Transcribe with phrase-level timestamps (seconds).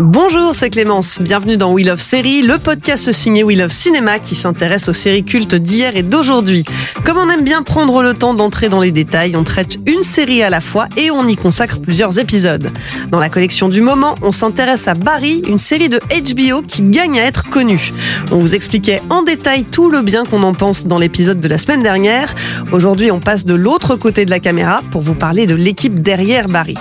[0.00, 1.18] Bonjour, c'est Clémence.
[1.20, 5.24] Bienvenue dans We Love Série, le podcast signé We Love Cinéma qui s'intéresse aux séries
[5.24, 6.64] cultes d'hier et d'aujourd'hui.
[7.04, 10.44] Comme on aime bien prendre le temps d'entrer dans les détails, on traite une série
[10.44, 12.70] à la fois et on y consacre plusieurs épisodes.
[13.10, 17.18] Dans la collection du moment, on s'intéresse à Barry, une série de HBO qui gagne
[17.18, 17.92] à être connue.
[18.30, 21.58] On vous expliquait en détail tout le bien qu'on en pense dans l'épisode de la
[21.58, 22.36] semaine dernière.
[22.70, 26.48] Aujourd'hui, on passe de l'autre côté de la caméra pour vous parler de l'équipe derrière
[26.48, 26.78] Barry.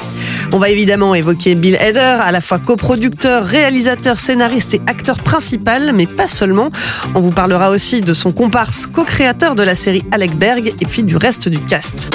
[0.51, 2.59] On va évidemment évoquer Bill Hader, à la fois
[3.07, 6.71] coproducteur, réalisateur, scénariste et acteur principal, mais pas seulement.
[7.15, 11.03] On vous parlera aussi de son comparse, co-créateur de la série Alec Berg, et puis
[11.03, 12.13] du reste du cast.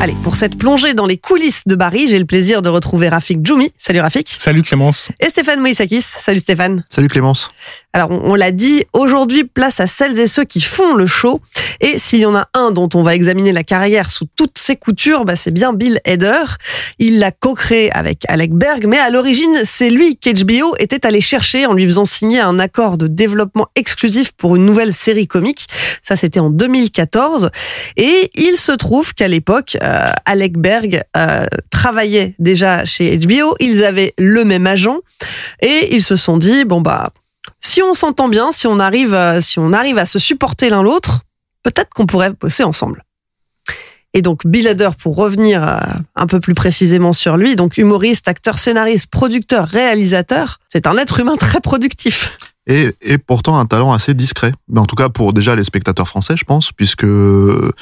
[0.00, 3.44] Allez, pour cette plongée dans les coulisses de Barry, j'ai le plaisir de retrouver Rafik
[3.44, 3.72] Djoumi.
[3.78, 4.36] Salut Rafik.
[4.38, 5.10] Salut Clémence.
[5.18, 6.02] Et Stéphane Moïsakis.
[6.02, 6.84] Salut Stéphane.
[6.88, 7.50] Salut Clémence.
[7.94, 11.40] Alors, on, l'a dit, aujourd'hui, place à celles et ceux qui font le show.
[11.80, 14.74] Et s'il y en a un dont on va examiner la carrière sous toutes ses
[14.74, 16.42] coutures, bah, c'est bien Bill Hader.
[16.98, 21.66] Il l'a co-créé avec Alec Berg, mais à l'origine, c'est lui qu'HBO était allé chercher
[21.66, 25.68] en lui faisant signer un accord de développement exclusif pour une nouvelle série comique.
[26.02, 27.50] Ça, c'était en 2014.
[27.96, 33.54] Et il se trouve qu'à l'époque, euh, Alec Berg euh, travaillait déjà chez HBO.
[33.60, 34.98] Ils avaient le même agent
[35.62, 37.10] et ils se sont dit bon bah
[37.64, 40.82] si on s'entend bien, si on arrive, euh, si on arrive à se supporter l'un
[40.82, 41.22] l'autre,
[41.62, 43.04] peut-être qu'on pourrait bosser ensemble.
[44.12, 45.78] Et donc Bill Hader, pour revenir euh,
[46.14, 51.18] un peu plus précisément sur lui, donc humoriste, acteur, scénariste, producteur, réalisateur, c'est un être
[51.18, 52.38] humain très productif.
[52.66, 54.52] Et, pourtant un talent assez discret.
[54.68, 57.72] Mais en tout cas pour déjà les spectateurs français, je pense, puisque je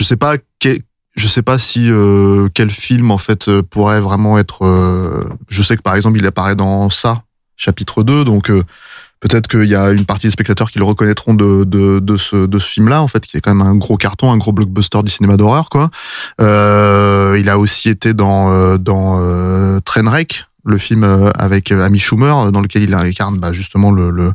[0.00, 0.80] sais pas que-
[1.14, 4.64] je sais pas si euh, quel film en fait euh, pourrait vraiment être.
[5.48, 7.22] je sais que par exemple il apparaît dans ça
[7.56, 8.50] chapitre 2, donc
[9.22, 12.58] peut-être qu'il y a une partie des spectateurs qui le reconnaîtront de, de, ce, de
[12.58, 15.10] ce film-là, en fait, qui est quand même un gros carton, un gros blockbuster du
[15.10, 15.90] cinéma d'horreur, quoi.
[16.40, 22.00] Euh, il a aussi été dans, euh, dans euh, Trainwreck, le film euh, avec Amy
[22.00, 24.32] Schumer, dans lequel il incarne bah, justement le, le,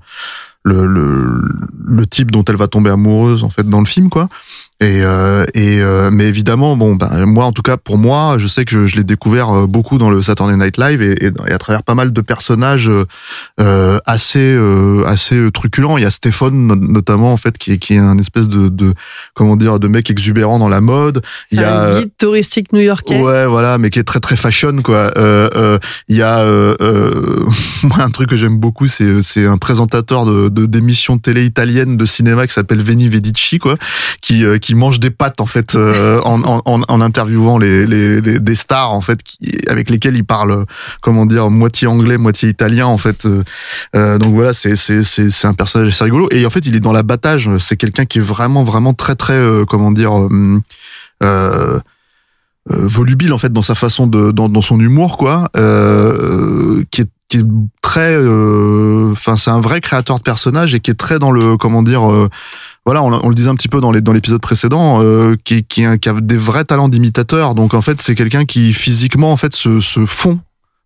[0.63, 1.43] le, le,
[1.85, 4.29] le type dont elle va tomber amoureuse, en fait, dans le film, quoi.
[4.79, 8.45] Et, euh, et euh, mais évidemment, bon, ben, moi, en tout cas, pour moi, je
[8.47, 11.31] sais que je, je l'ai découvert euh, beaucoup dans le Saturday Night Live et, et,
[11.47, 13.05] et à travers pas mal de personnages euh,
[13.59, 15.97] euh, assez euh, assez truculents.
[15.97, 18.69] Il y a Stéphane no- notamment en fait qui est qui est un espèce de,
[18.69, 18.93] de
[19.33, 21.23] comment dire de mec exubérant dans la mode.
[21.51, 23.19] Il y a un guide touristique new-yorkais.
[23.19, 25.11] Ouais, voilà, mais qui est très très fashion quoi.
[25.17, 27.45] Euh, euh, Il y a euh, euh,
[27.83, 31.45] moi un truc que j'aime beaucoup, c'est c'est un présentateur de de- d'émissions de télé
[31.45, 33.75] italiennes de cinéma qui s'appelle Veni Vedici quoi,
[34.21, 38.19] qui euh, qui mange des pâtes en fait euh, en, en en interviewant les, les
[38.19, 39.39] les des stars en fait qui
[39.69, 40.65] avec lesquelles il parle
[40.99, 43.25] comment dire moitié anglais moitié italien en fait.
[43.25, 43.43] Euh,
[43.95, 46.75] euh, donc voilà, c'est c'est c'est c'est un personnage assez rigolo et en fait il
[46.75, 47.49] est dans l'abattage.
[47.59, 50.11] C'est quelqu'un qui est vraiment vraiment très très euh, comment dire.
[50.13, 50.59] euh,
[51.23, 51.79] euh,
[52.69, 55.47] volubile en fait dans sa façon de dans, dans son humour quoi
[56.91, 57.45] qui est qui est
[57.81, 61.57] très euh, enfin c'est un vrai créateur de personnages et qui est très dans le
[61.57, 62.29] comment dire euh,
[62.85, 66.37] voilà on, le disait un petit peu dans l'épisode précédent euh, qui qui, a- des
[66.37, 67.53] vrais talents d'imitateur.
[67.53, 70.39] Donc en fait c'est quelqu'un qui physiquement en fait se se fond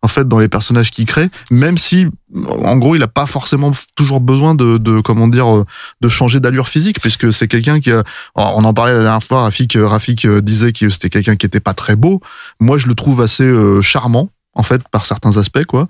[0.03, 3.69] en fait dans les personnages qu'il crée même si en gros il a pas forcément
[3.95, 5.65] toujours besoin de, de comment dire euh,
[6.01, 9.41] de changer d'allure physique puisque c'est quelqu'un qui a on en parlait la dernière fois
[9.43, 12.19] Rafik Rafik euh, disait que c'était quelqu'un qui était pas très beau.
[12.59, 15.87] Moi je le trouve assez euh, charmant en fait par certains aspects quoi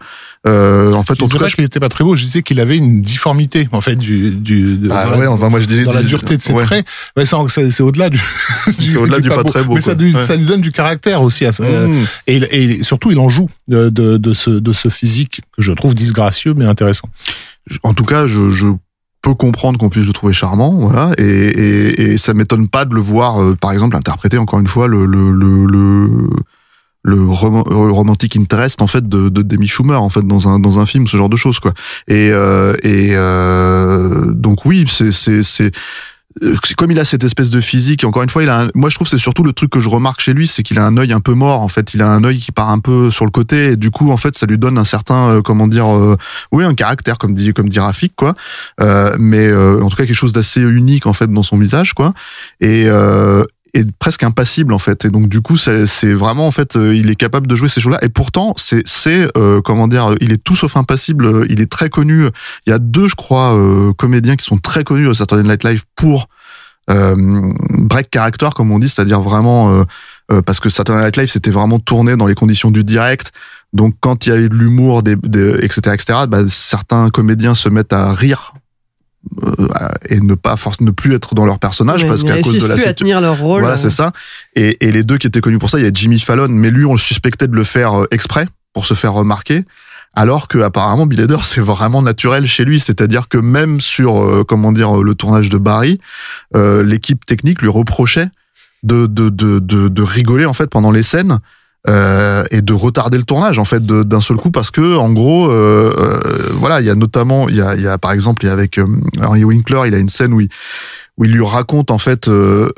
[0.47, 2.43] euh, en fait Je en tout cas je- qu'il était pas très beau, je disais
[2.43, 5.83] qu'il avait une difformité en fait du du de- la- ouais, enfin, moi, je disais-
[5.83, 6.63] dans la dureté de ses ouais.
[6.63, 6.85] traits.
[7.25, 8.19] Ça, c'est au-delà du,
[8.79, 10.23] C'est au-delà du pas très beau, mais ça lui, Ouais.
[10.23, 11.63] ça lui donne du caractère aussi à ça.
[11.63, 12.05] Mmh.
[12.27, 15.95] Et, surtout il en joue de, de, de ce de ce physique que je trouve
[15.95, 17.09] disgracieux mais intéressant.
[17.83, 18.67] En tout cas, je, je
[19.23, 22.93] peux comprendre qu'on puisse le trouver charmant, voilà, et, et, et ça m'étonne pas de
[22.95, 26.29] le voir, euh, par exemple, interpréter encore une fois le le le, le,
[27.03, 28.37] le rom- euh, romantic
[28.79, 31.29] en fait de, de Demi Schumer en fait dans un dans un film, ce genre
[31.29, 31.73] de choses quoi.
[32.07, 35.71] Et euh, et euh, donc oui, c'est c'est c'est
[36.43, 38.89] euh, comme il a cette espèce de physique, encore une fois, il a un- moi
[38.89, 40.95] je trouve c'est surtout le truc que je remarque chez lui, c'est qu'il a un
[40.95, 43.25] œil un peu mort en fait, il a un œil qui part un peu sur
[43.25, 45.93] le côté, et du coup en fait ça lui donne un certain, euh, comment dire,
[45.93, 46.15] euh,
[46.53, 48.33] oui un caractère comme dit comme dit Rafik quoi,
[48.79, 51.93] euh, mais euh, en tout cas quelque chose d'assez unique en fait dans son visage
[51.93, 52.13] quoi,
[52.61, 52.85] et
[53.75, 55.05] euh, et presque impassible en fait.
[55.05, 57.81] Et donc du coup c'est vraiment en fait euh, il est capable de jouer ces
[57.81, 61.45] choses là et pourtant c'est c'est euh, comment dire il est tout sauf impassible euh,
[61.49, 62.27] il est très connu.
[62.65, 65.63] Il y a deux je crois euh, comédiens qui sont très connus au Saturday Night
[65.63, 66.27] Live pour
[66.89, 67.15] euh,
[67.69, 69.83] break character comme on dit c'est-à-dire vraiment euh,
[70.31, 73.31] euh, parce que Saturday Night Live c'était vraiment tourné dans les conditions du direct.
[73.73, 77.55] Donc quand il y a eu de l'humour des, des etc etc bah, certains comédiens
[77.55, 78.60] se mettent à rire euh,
[80.09, 82.67] et ne pas force ne plus être dans leur personnage Ouais, parce qu'à cause de
[82.67, 83.61] la plus à tenir leur rôle.
[83.61, 84.11] voilà, c'est ça.
[84.55, 86.71] Et, et les deux qui étaient connus pour ça, il y a Jimmy Fallon, mais
[86.71, 89.63] lui, on le suspectait de le faire euh, exprès pour se faire remarquer.
[90.13, 94.43] Alors que apparemment Bill Hader c'est vraiment naturel chez lui, c'est-à-dire que même sur euh,
[94.45, 95.99] comment dire le tournage de Barry,
[96.55, 98.27] euh, l'équipe technique lui reprochait
[98.83, 101.39] de de, de de de rigoler en fait pendant les scènes
[101.89, 105.49] euh, et de retarder le tournage en fait d'un seul coup parce que en gros
[105.49, 108.49] euh, euh, voilà il y a notamment il y a, y a par exemple y
[108.49, 108.85] a avec euh,
[109.19, 110.49] Henry Winkler il a une scène où il
[111.17, 112.69] où il lui raconte en fait euh,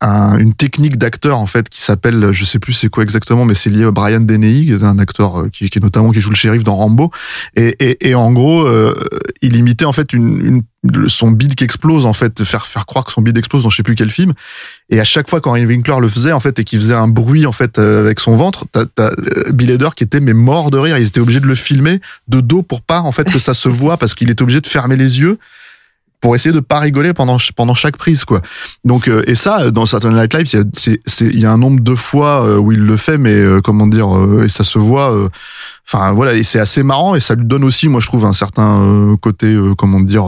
[0.00, 3.54] un- une technique d'acteur en fait qui s'appelle je sais plus c'est quoi exactement mais
[3.54, 6.30] c'est lié à Brian Dennehy qui est un acteur qui, qui est notamment qui joue
[6.30, 7.10] le shérif dans Rambo.
[7.56, 8.66] Et, et, et en gros
[9.42, 13.04] il imitait en fait une, une son bide qui explose en fait faire faire croire
[13.04, 14.32] que son bide explose dans je sais plus quel film
[14.88, 17.44] et à chaque fois quand Winkler le faisait en fait et qu'il faisait un bruit
[17.46, 20.70] en fait euh, avec son ventre t'as, t'as euh, Bill Hader qui était mais mort
[20.70, 23.38] de rire ils étaient obligés de le filmer de dos pour pas en fait que
[23.40, 25.38] ça se voit parce qu'il était obligé de fermer les yeux
[26.22, 28.40] pour essayer de pas rigoler pendant pendant chaque prise quoi.
[28.84, 30.66] Donc euh, et ça dans Saturday Night Live,
[31.20, 33.86] il y a- un nombre de fois euh, où il le fait mais euh, comment
[33.86, 35.28] dire euh, et ça se voit euh,
[35.86, 38.32] enfin voilà et c'est assez marrant et ça lui donne aussi moi je trouve un
[38.32, 40.24] certain euh, côté euh, comment dire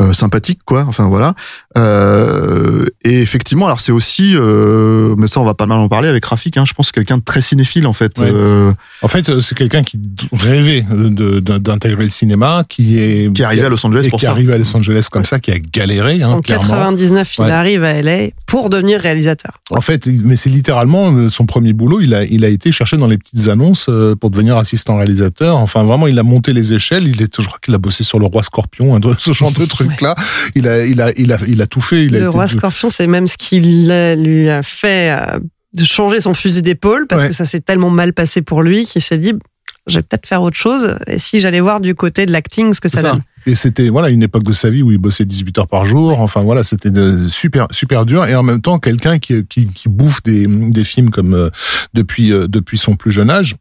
[0.00, 1.34] euh, sympathique quoi enfin voilà
[1.76, 6.08] euh, et effectivement alors c'est aussi euh, mais ça on va pas mal en parler
[6.08, 8.30] avec Rafik hein, je pense que quelqu'un de très cinéphile en fait Ouais.
[8.30, 8.72] euh,
[9.02, 9.98] En fait, euh, c'est quelqu'un qui
[10.32, 14.30] rêvait d'intégrer le cinéma, qui est qui est arrivé à Los Angeles pour qui ça
[14.32, 16.66] arrive à Los Angeles comme ça, qui a galéré, hein, En clairement.
[16.68, 17.50] 99, il Ouais.
[17.50, 19.60] arrive à LA pour devenir réalisateur.
[19.70, 22.00] En fait, mais c'est littéralement son premier boulot.
[22.00, 23.88] Il a, il a été cherché dans les petites annonces
[24.20, 25.56] pour devenir assistant réalisateur.
[25.56, 27.08] Enfin, vraiment, il a monté les échelles.
[27.08, 29.52] Il est, je crois qu'il a bossé sur le roi Scorpion, un de- ce genre
[29.52, 30.14] de truc là.
[30.54, 32.04] Il a, il a, il a, il a tout fait.
[32.04, 35.38] Il a le été- roi Scorpion, c'est même ce qui l'a- lui a fait euh,
[35.74, 37.28] de changer son fusil d'épaule parce Ouais.
[37.28, 39.32] que ça s'est tellement mal passé pour lui qu'il s'est dit
[39.88, 42.80] je vais peut-être faire autre chose et si j'allais voir du côté de l'acting ce
[42.80, 43.20] que ça, donne.
[43.46, 46.20] Et c'était voilà une époque de sa vie où il bossait 18 heures par jour.
[46.20, 46.90] Enfin voilà, c'était
[47.28, 51.10] super super dur et en même temps quelqu'un qui, qui qui bouffe des des films
[51.10, 51.50] comme euh,
[51.94, 53.56] depuis euh, depuis son plus jeune âge.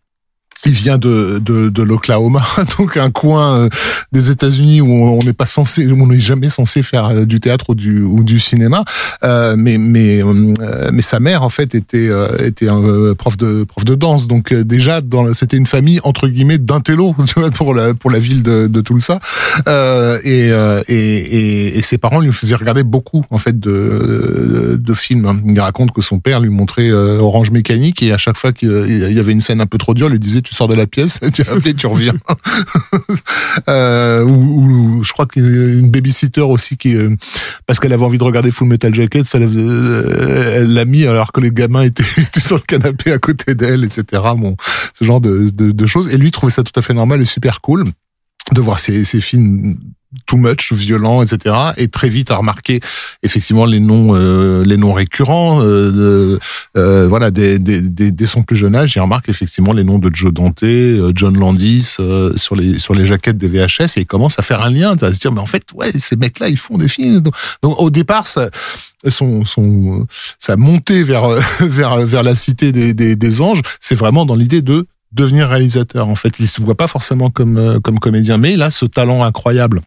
[0.65, 2.45] Il vient de de, de l'Oklahoma,
[2.77, 3.69] donc un coin euh,
[4.11, 7.39] des États-Unis où on n'est pas censé, où on n'est jamais censé faire euh, du
[7.39, 8.83] théâtre ou du ou du cinéma.
[9.23, 12.09] Euh, mais mais euh, mais sa mère en fait était
[12.39, 16.59] était un prof de prof de danse, donc déjà dans c'était une famille entre guillemets
[16.59, 17.15] d'intello,
[17.55, 19.19] pour la pour la ville de de Tulsa.
[19.67, 20.49] Euh, et,
[20.87, 25.41] et, et, et ses parents lui faisaient regarder beaucoup en fait de, de films.
[25.47, 29.19] Il raconte que son père lui montrait Orange Mécanique et à chaque fois qu'il y
[29.19, 31.43] avait une scène un peu trop dure, il disait tu sors de la pièce, tu
[31.75, 32.13] tu reviens.
[33.69, 37.15] euh, ou, ou je crois qu'il y a une babysitter aussi qui euh,
[37.65, 41.31] parce qu'elle avait envie de regarder Full Metal Jacket, ça, euh, elle l'a mis alors
[41.31, 44.21] que les gamins étaient, étaient sur le canapé à côté d'elle, etc.
[44.37, 44.57] Bon,
[44.93, 46.13] ce genre de, de, de choses.
[46.13, 47.85] Et lui trouvait ça tout à fait normal et super cool
[48.51, 49.77] de voir ces, ces films
[50.25, 51.55] too much, violents, etc.
[51.77, 52.79] Et très vite à remarquer
[53.23, 55.61] effectivement les noms, euh, les noms récurrents.
[55.61, 56.37] Euh,
[56.77, 59.99] euh, voilà, dès, dès, dès, dès son plus jeune âge, il remarque effectivement les noms
[59.99, 64.01] de Joe Dante, euh, John Landis euh, sur les sur les jaquettes des VHS et
[64.01, 66.49] il commence à faire un lien, à se dire mais en fait ouais ces mecs-là
[66.49, 67.21] ils font des films.
[67.21, 68.49] Donc, donc, au départ ça,
[69.07, 70.07] son son
[70.39, 71.27] sa montée vers
[71.61, 76.07] vers vers la cité des des, des anges, c'est vraiment dans l'idée de devenir réalisateur.
[76.07, 78.85] En fait, il se voit pas forcément comme euh, comme comédien, mais il a ce
[78.85, 79.81] talent incroyable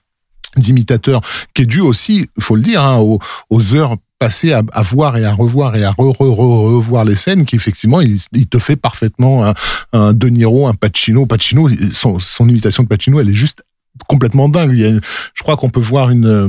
[0.56, 1.20] d'imitateur
[1.54, 5.32] qui est dû aussi, faut le dire, hein, aux, heures passées à, voir et à
[5.32, 8.76] revoir et à re, re, re- revoir les scènes qui effectivement il, il te fait
[8.76, 9.54] parfaitement un,
[9.92, 11.26] un De Niro, un Pacino.
[11.26, 13.64] Pacino, son, son imitation de Pacino, elle est juste
[14.06, 14.72] complètement dingue.
[14.72, 16.48] Il y a, je crois qu'on peut voir une euh,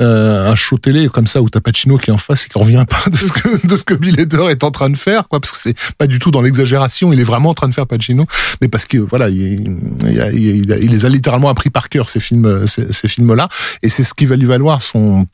[0.00, 2.58] euh, un show télé comme ça où t'as Pacino qui est en face et qui
[2.58, 5.28] revient pas de ce que de ce que Bill Hader est en train de faire,
[5.28, 7.12] quoi, parce que c'est pas du tout dans l'exagération.
[7.12, 8.26] Il est vraiment en train de faire Pacino,
[8.60, 12.20] mais parce que voilà, il, il, il il les a littéralement appris par cœur ces
[12.20, 13.48] films, ces, ces films-là,
[13.82, 15.26] et c'est ce qui va lui valoir son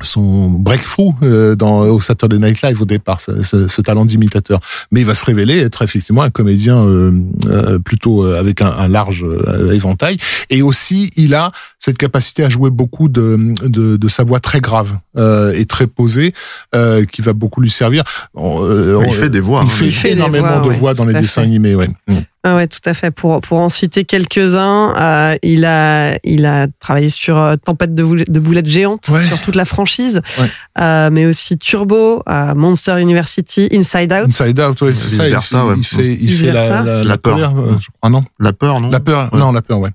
[0.00, 4.60] son breakthrough euh, dans au Saturday Night Live au départ, ce, ce- ce talent d'imitateur.
[4.92, 7.10] Mais il va se révéler être effectivement un comédien euh,
[7.48, 10.16] euh, plutôt euh, avec un, un large euh, éventail.
[10.50, 14.60] Et aussi, il a cette capacité à jouer beaucoup de, de, de sa voix très
[14.60, 16.32] grave euh, et très posée,
[16.76, 18.04] euh, qui va beaucoup lui servir.
[18.34, 19.70] On- euh, Il on- fait des voix, Il hein.
[19.70, 21.48] fait, Il fait énormément voix, de ouais, voix dans les dessins fait.
[21.48, 21.74] animés.
[21.74, 21.88] Ouais.
[22.06, 22.14] Mm.
[22.44, 23.10] Ah ouais, tout à fait.
[23.10, 28.04] Pour, pour en citer quelques-uns, euh, il, a, il a travaillé sur euh, Tempête de,
[28.04, 29.22] boule- de boulettes géantes, Ouais.
[29.24, 30.46] sur toute la franchise, Ouais.
[30.80, 34.28] euh, mais aussi Turbo, euh, Monster University, Inside Out.
[34.28, 35.24] Inside Out, ouais, c'est ça.
[35.26, 35.74] il- versa, il, ouais.
[35.78, 37.34] il fait, il fait la, la, La la peur.
[37.34, 38.24] colère, euh, je crois, non?
[38.38, 38.90] La peur, non?
[38.90, 39.38] La peur, Ouais.
[39.40, 39.90] non, la peur, ouais.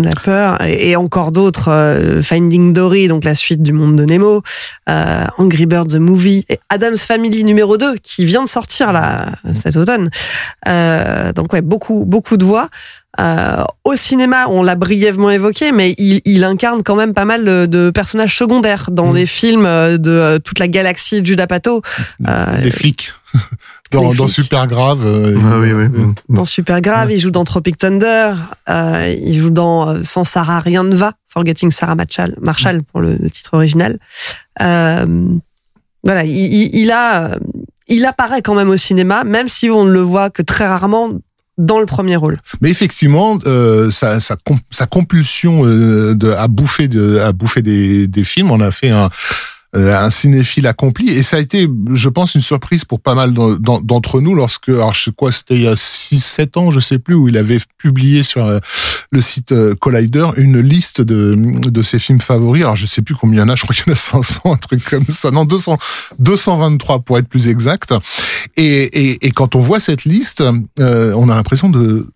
[0.00, 0.62] La peur.
[0.62, 4.42] Et encore d'autres euh, Finding Dory donc la suite du monde de Nemo
[4.88, 9.32] euh, Angry Birds the Movie et Adam's Family numéro 2 qui vient de sortir là
[9.56, 10.08] cet automne.
[10.68, 12.68] Euh, donc ouais beaucoup beaucoup de voix
[13.20, 17.44] euh, au cinéma on l'a brièvement évoqué mais il, il incarne quand même pas mal
[17.44, 19.14] de, de personnages secondaires dans Mm.
[19.14, 21.82] des films euh, de euh, toute la galaxie de Judah Pato
[22.28, 23.12] euh, Les flics.
[23.90, 24.28] dans, dans.
[24.28, 25.04] Super Grave.
[25.04, 25.84] euh, Ah oui, oui.
[25.84, 28.32] euh, dans Super Grave, il joue dans Tropic Thunder,
[28.70, 33.00] euh, il joue dans euh, Sans Sarah rien ne va, Forgetting Sarah Marshall, Marshall pour
[33.00, 33.98] le, le titre original.
[34.62, 35.28] Euh,
[36.04, 37.36] voilà, il, il- il a,
[37.88, 41.10] il apparaît quand même au cinéma, même si on ne le voit que très rarement
[41.58, 42.38] dans le premier rôle.
[42.60, 47.60] Mais effectivement, euh, sa, sa, com- sa compulsion euh, de, à bouffer, de, à bouffer
[47.62, 49.10] des, des films, on a fait un,
[49.76, 53.34] euh, un cinéphile accompli et ça a été, je pense, une surprise pour pas mal
[53.34, 56.70] d'en- d'en- d'entre nous lorsque, alors je sais quoi, c'était il y a 6-7 ans,
[56.70, 58.60] je sais plus, où il avait publié sur euh,
[59.10, 62.62] le site euh, Collider une liste de, de ses films favoris.
[62.62, 63.96] Alors je sais plus combien il y en a, je crois qu'il y en a
[63.96, 65.30] 500, un truc comme ça.
[65.30, 65.76] Non, 200,
[66.18, 67.94] 223 pour être plus exact.
[68.56, 70.42] Et, et, et quand on voit cette liste,
[70.80, 72.06] euh, on a l'impression de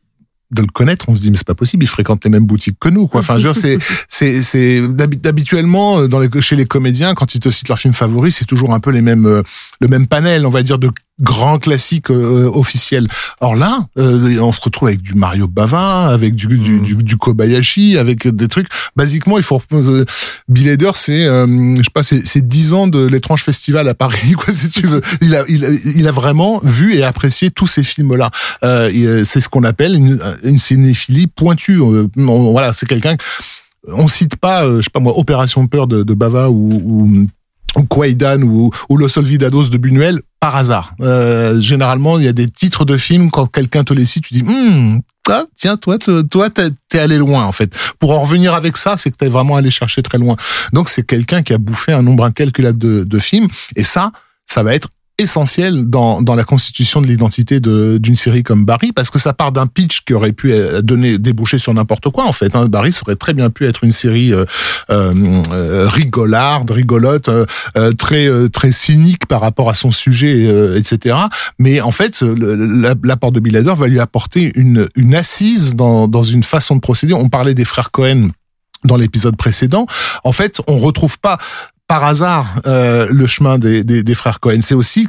[0.53, 2.77] de le connaître, on se dit mais c'est pas possible, il fréquente les mêmes boutiques
[2.79, 3.21] que nous quoi.
[3.21, 7.35] Enfin, je veux dire, c'est c'est c'est d'habituellement euh, dans les chez les comédiens quand
[7.35, 9.43] ils te citent leurs films favoris, c'est toujours un peu les mêmes euh,
[9.81, 10.91] le même panel, on va dire de
[11.23, 13.09] grands classiques euh, officiels.
[13.41, 17.17] Or là, euh, on se retrouve avec du Mario Bava, avec du du, du, du
[17.17, 18.67] Kobayashi, avec des trucs.
[18.97, 20.05] Basiquement, il faut euh,
[20.49, 24.33] Bill c'est euh, je sais pas, c'est c'est 10 ans de l'étrange festival à Paris
[24.37, 25.01] quoi si tu veux.
[25.21, 28.31] Il a il, a- il a vraiment vu et apprécié tous ces films là.
[28.65, 31.81] Euh, euh, c'est ce qu'on appelle une, une cinéphilie pointue.
[31.81, 32.09] On-
[32.53, 33.17] voilà, c'est quelqu'un.
[33.89, 37.27] On cite pas, euh, je sais pas moi, Opération Peur de, de Bava ou ou
[37.89, 40.95] Quaidan ou, ou Los Olvidados de Buñuel par hasard.
[41.01, 44.35] Euh, généralement, il y a des titres de films quand quelqu'un te les cite, tu
[44.35, 45.01] dis hmm,
[45.31, 47.75] ah, tiens toi toi t'es allé loin en fait.
[47.99, 50.37] Pour en revenir avec ça, c'est que t'es vraiment allé chercher très loin.
[50.73, 54.11] Donc c'est quelqu'un qui a bouffé un nombre incalculable de, de films et ça,
[54.47, 54.89] ça va être
[55.19, 59.33] essentiel dans, dans la constitution de l'identité de- d'une série comme Barry parce que ça
[59.33, 62.55] part d'un pitch qui aurait pu euh, donner déboucher sur n'importe quoi en fait.
[62.57, 62.67] Hein.
[62.67, 64.45] Barry ça aurait très bien pu être une série euh,
[64.91, 65.13] euh,
[65.53, 67.45] euh, rigolarde, rigolote, euh,
[67.77, 71.17] euh, très très cynique par rapport à son sujet, etc.
[71.59, 72.23] Mais en fait,
[73.03, 77.13] l'apport de Bill va lui apporter une une assise dans dans une façon de procéder.
[77.15, 78.29] On parlait des frères Cohen
[78.85, 79.87] dans l'épisode précédent.
[80.25, 81.39] En fait, on retrouve pas
[81.93, 84.61] par hasard euh, le chemin des, des, des frères Cohen.
[84.63, 85.07] C'est aussi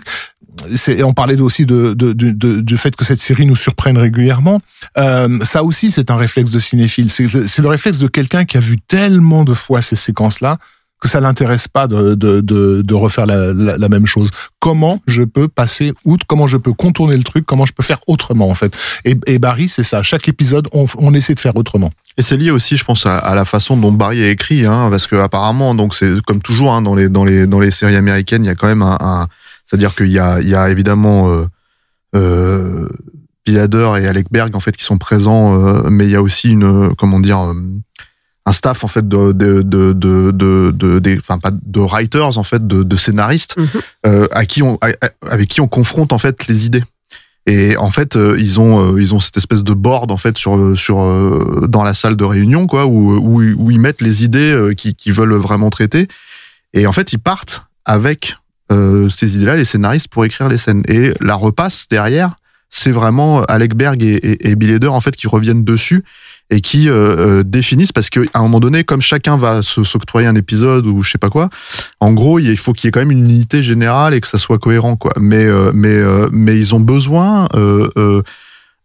[0.76, 4.60] c'est, on parlait aussi de, de, de, du fait que cette série nous surprenne régulièrement.
[4.98, 7.10] Euh, ça aussi, c'est un réflexe de cinéphile.
[7.10, 10.58] C'est le réflexe de quelqu'un qui a vu tellement de fois ces séquences-là
[11.04, 14.32] que ça l'intéresse pas de, de, de, refaire la, même chose.
[14.60, 18.00] Comment je peux passer outre Comment je peux contourner le truc Comment je peux faire
[18.08, 20.02] autrement en fait Et, Barry, c'est ça.
[20.02, 21.92] Chaque épisode, on, essaie de faire autrement.
[22.18, 25.06] Et c'est lié aussi, je pense, à, la façon dont Barry est écrit, hein, parce
[25.06, 28.46] que apparemment, donc c'est comme toujours hein, dans les dans les dans les séries américaines,
[28.46, 29.28] il y a quand même un,
[29.66, 31.46] c'est-à-dire qu'il y a il y a évidemment euh,
[32.16, 32.88] euh,
[33.46, 36.64] et Alec Berg en fait qui sont présents, euh, mais il y a aussi une
[36.64, 37.54] euh, comment dire
[38.46, 42.38] un staff en fait de de de de de, de- des enfin pas de writers
[42.38, 43.68] en fait de, de scénaristes Mhm.
[44.06, 46.84] euh, à qui on à- avec qui on confronte en fait les idées.
[47.46, 50.38] Et en fait, euh, ils ont euh, ils ont cette espèce de board en fait
[50.38, 54.24] sur sur euh, dans la salle de réunion quoi où où, où ils mettent les
[54.24, 56.08] idées qui qu'ils veulent vraiment traiter.
[56.74, 58.38] Et en fait, ils partent avec
[58.72, 60.84] euh, ces idées-là, les scénaristes pour écrire les scènes.
[60.88, 62.36] Et la repasse derrière,
[62.70, 66.04] c'est vraiment Alec Berg et, et, et Bill Hader en fait qui reviennent dessus
[66.50, 70.28] et qui euh, euh, définissent parce qu'à un moment donné, comme chacun va se s'octroyer
[70.28, 71.50] un épisode ou je sais pas quoi,
[72.00, 74.38] en gros, il faut qu'il y ait quand même une unité générale et que ça
[74.38, 75.14] soit cohérent, quoi.
[75.20, 78.22] Mais euh, mais euh, mais ils ont besoin euh, euh,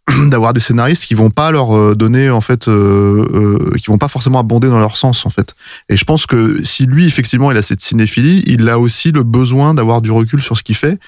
[0.31, 3.99] d'avoir des scénaristes qui vont pas leur euh, donner en fait euh, euh, qui vont
[3.99, 5.55] pas forcément abonder dans leur sens en fait.
[5.89, 9.23] Et je pense que si lui effectivement il a cette cinéphilie il a aussi le
[9.23, 10.99] besoin d'avoir du recul sur ce qu'il fait.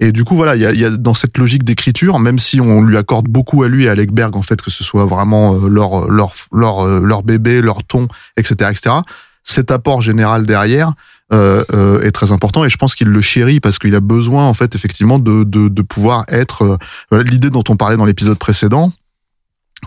[0.00, 2.60] Et du coup voilà il y a, y a dans cette logique d'écriture même si
[2.60, 5.06] on lui accorde beaucoup à lui et à Alec Berg en fait que ce soit
[5.06, 8.96] vraiment euh, leur leur leur leur bébé leur ton etc etc
[9.42, 10.92] cet apport général derrière
[11.32, 14.44] euh, euh, est très important et je pense qu'il le chérit parce qu'il a besoin
[14.44, 16.76] en fait effectivement de de, pouvoir être
[17.14, 18.92] euh, l'idée dont on parlait dans l'épisode précédent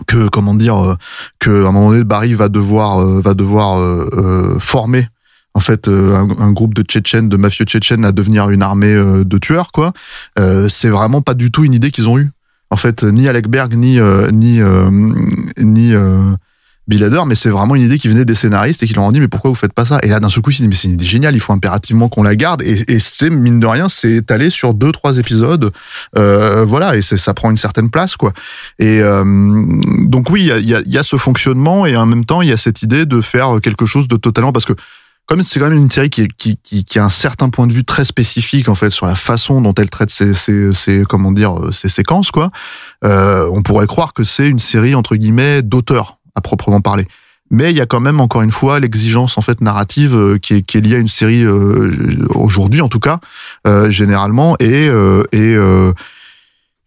[0.08, 0.96] que comment dire
[1.38, 3.78] que à un moment donné Barry va devoir va devoir
[4.58, 5.06] former
[5.54, 9.70] en fait un, groupe de Tchétchènes de mafieux tchétchènes à devenir une armée de tueurs
[9.70, 9.92] quoi.
[10.68, 12.30] C'est vraiment pas du tout une idée qu'ils ont eue.
[12.70, 14.00] En fait ni Alec Berg ni
[14.32, 14.60] ni
[15.56, 15.94] ni
[16.88, 19.12] Bill Hader, mais c'est vraiment une idée qui venait des scénaristes et qui leur ont
[19.12, 19.98] dit mais pourquoi vous faites pas ça?
[20.02, 21.52] Et là d'un seul coup ils se disent mais c'est une idée géniale, il faut
[21.52, 22.62] impérativement qu'on la garde.
[22.62, 25.70] Et, c'est mine de rien c'est étalé sur deux trois épisodes,
[26.16, 28.32] euh, voilà et ça prend une certaine place quoi.
[28.78, 29.22] Et euh,
[30.06, 32.82] donc oui il y a, ce fonctionnement et en même temps il y a cette
[32.82, 34.74] idée de faire quelque chose de totalement parce que
[35.26, 36.28] comme c'est quand même une série qui,
[36.96, 39.90] a un certain point de vue très spécifique en fait sur la façon dont elle
[39.90, 42.50] traite ses, ses, ses comment dire ses séquences quoi,
[43.04, 47.06] euh, on pourrait croire que c'est une série entre guillemets d'auteur à proprement parler.
[47.50, 50.54] Mais il y a quand même encore une fois l'exigence en fait narrative euh, qui
[50.54, 51.92] est, qui est liée à une série euh,
[52.34, 53.20] aujourd'hui en tout cas
[53.66, 55.92] euh, généralement et euh, et euh,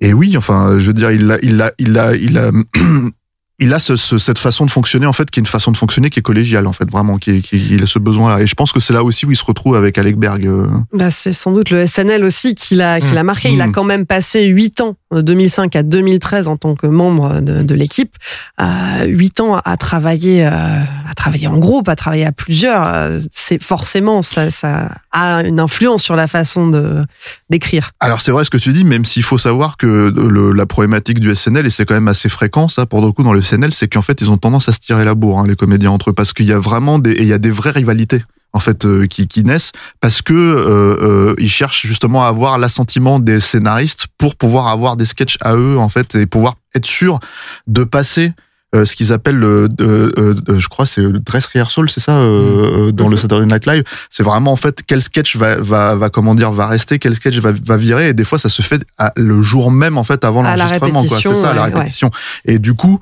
[0.01, 2.51] et oui enfin je veux dire il a il a il a il a
[3.63, 5.77] il a ce, ce- cette façon de fonctionner en fait qui est une façon de
[5.77, 8.41] fonctionner qui est collégiale en fait vraiment qui, est- qui il a ce besoin là
[8.41, 10.48] et je pense que c'est là aussi où il se retrouve avec Alec Berg.
[10.93, 13.15] Bah, c'est sans doute le SNL aussi qui l'a qui Mmh.
[13.15, 13.50] l'a marqué.
[13.51, 13.72] Il a Mmh.
[13.72, 17.75] quand même passé huit ans, de 2005 à 2013 en tant que membre de, de
[17.75, 18.15] l'équipe.
[18.61, 22.83] Euh, Huit ans à travailler, euh, à travailler en groupe, à travailler à plusieurs.
[22.85, 27.03] Euh, C'est forcément ça, ça a une influence sur la façon de
[27.49, 27.91] d'écrire.
[27.99, 31.19] Alors c'est vrai ce que tu dis, même s'il faut savoir que le- la problématique
[31.19, 33.73] du SNL, et c'est quand même assez fréquent ça pour le coup dans le SNL,
[33.73, 36.11] c'est qu'en fait ils ont tendance à se tirer la bourre, hein, les comédiens entre
[36.11, 38.23] eux, parce qu'il y a vraiment des, et il y a des vraies rivalités
[38.53, 42.58] en fait euh, qui, qui naissent parce que euh, euh, ils cherchent justement à avoir
[42.58, 46.86] l'assentiment des scénaristes pour pouvoir avoir des sketchs à eux en fait et pouvoir être
[46.86, 47.20] sûr
[47.67, 48.34] de passer
[48.75, 52.87] euh, ce qu'ils appellent le, euh, euh, je crois c'est dress rehearsal c'est ça euh,
[52.87, 53.83] euh, dans le Saturday Night Live.
[54.09, 57.37] C'est vraiment en fait quel sketch va va va comment dire va rester quel sketch
[57.39, 58.09] va va virer.
[58.09, 61.35] Et des fois ça se fait à- le jour même en fait avant l'enregistrement c'est
[61.35, 61.73] ça la ouais, ouais.
[61.79, 62.11] répétition.
[62.45, 63.00] Et du coup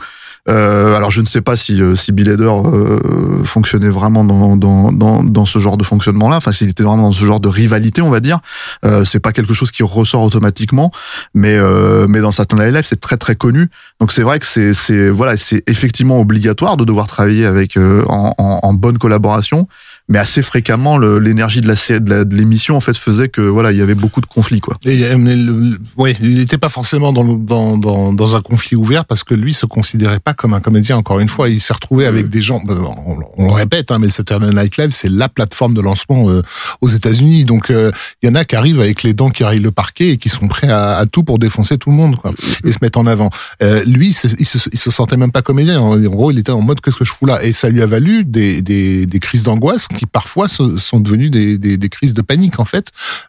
[0.47, 4.55] euh, alors je ne sais pas si euh, si Bill Hader euh, fonctionnait vraiment dans,
[4.55, 7.39] dans dans dans ce genre de fonctionnement là enfin s'il était vraiment dans ce genre
[7.41, 8.39] de rivalité on va dire.
[8.85, 10.91] Euh, c'est pas quelque chose qui ressort automatiquement.
[11.35, 13.69] Mais euh, mais dans Saturday Night Live c'est très très connu.
[13.99, 18.03] Donc c'est vrai que c'est c'est voilà c'est effectivement obligatoire de devoir travailler avec euh,
[18.07, 19.67] en, en, en bonne collaboration
[20.09, 23.77] mais assez fréquemment l'énergie de la sé- de l'émission en fait faisait que voilà il
[23.77, 26.69] y avait beaucoup de conflits quoi Et, euh, mais le- le- ouais, il n'était pas
[26.69, 30.33] forcément dans, le- dans, dans, dans un conflit ouvert parce que lui se considérait pas
[30.33, 30.97] comme un comédien.
[30.97, 32.59] Encore une fois, il s'est retrouvé avec des gens.
[32.65, 36.29] ben, On, on le répète, hein, mais Saturday Night Live, c'est la plateforme de lancement
[36.29, 36.41] euh,
[36.81, 37.45] aux États-Unis.
[37.45, 37.91] Donc, euh,
[38.23, 40.29] il y en a qui arrivent avec les dents qui arrivent le parquet et qui
[40.29, 42.31] sont prêts à, à tout pour défoncer tout le monde, quoi,
[42.65, 43.29] et se mettre en avant.
[43.61, 44.27] Euh, lui, il se,
[44.71, 45.79] il se sentait même pas comédien.
[45.79, 47.43] En, en gros, il était en mode qu'est-ce que je fous là?
[47.43, 51.57] Et ça lui a valu des, des, des crises d'angoisse qui parfois sont devenues des,
[51.57, 52.87] des, des crises de panique en fait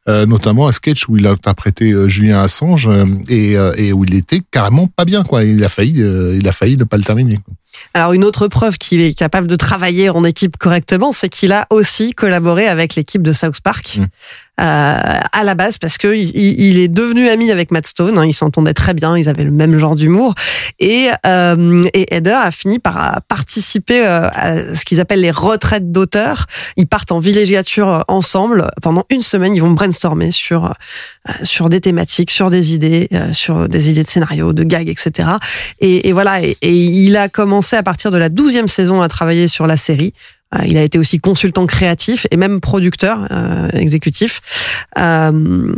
[0.08, 4.04] euh, notamment un sketch où il a interprété euh, Julien Assange euh, et, et où
[4.04, 5.44] il était carrément pas bien quoi.
[5.44, 7.36] Il a failli, il a failli ne pas le terminer.
[7.36, 7.54] quoi.
[7.94, 11.66] Alors une autre preuve qu'il est capable de travailler en équipe correctement, c'est qu'il a
[11.70, 13.98] aussi collaboré avec l'équipe de South Park.
[13.98, 14.04] Mm.
[14.60, 18.34] Euh, à la base parce que il, est devenu ami avec Matt Stone, hein, ils
[18.34, 20.34] s'entendaient très bien, ils avaient le même genre d'humour
[20.78, 26.46] et euh, et a fini par euh, participer à ce qu'ils appellent les retraites d'auteurs.
[26.76, 30.74] Ils partent en villégiature ensemble pendant une semaine, ils vont brainstormer sur
[31.42, 35.28] sur des thématiques, sur des idées, sur des idées de scénario, de gags, etc.
[35.80, 39.08] Et, et voilà, et, et il a commencé à partir de la douzième saison à
[39.08, 40.12] travailler sur la série.
[40.54, 44.40] Euh, Il a été aussi consultant créatif et même producteur euh, exécutif.
[44.98, 45.72] Euh,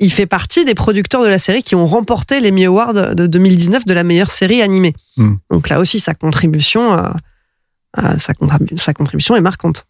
[0.00, 3.86] il fait partie des producteurs de la série qui ont remporté l'Emmy Award de 2019
[3.86, 4.94] de la meilleure série animée.
[5.16, 5.34] Mm.
[5.50, 6.96] Donc là aussi, sa contribution,
[7.96, 8.32] sa,
[8.76, 9.86] sa contribution est marquante.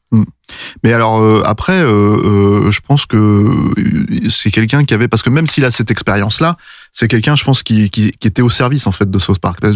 [0.82, 1.86] Mais alors euh, après, euh,
[2.64, 5.90] euh, je pense que euh, c'est quelqu'un qui avait parce que même s'il a cette
[5.92, 6.56] expérience-là,
[6.92, 9.60] c'est quelqu'un, je pense, qui, qui, qui était au service en fait de South Park.
[9.62, 9.70] Là,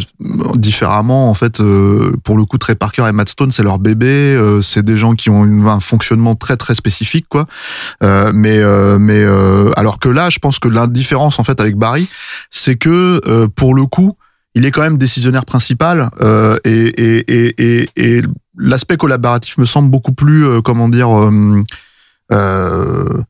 [0.57, 4.07] différemment, en fait, euh, pour le coup, Trey Parker et Matt Stone, c'est leur bébé.
[4.35, 7.47] euh, c'est des gens qui ont une- un fonctionnement très très spécifique, quoi.
[8.03, 8.59] Mais
[8.99, 9.25] mais
[9.77, 12.09] alors que là, je pense que l'indifférence en fait avec Barry,
[12.51, 14.17] c'est que pour le coup,
[14.55, 18.23] il est quand même décisionnaire principal euh, et, et, et, et, et
[18.57, 21.63] l'aspect collaboratif me semble beaucoup plus, euh, comment dire, euh,
[22.33, 23.23] euh,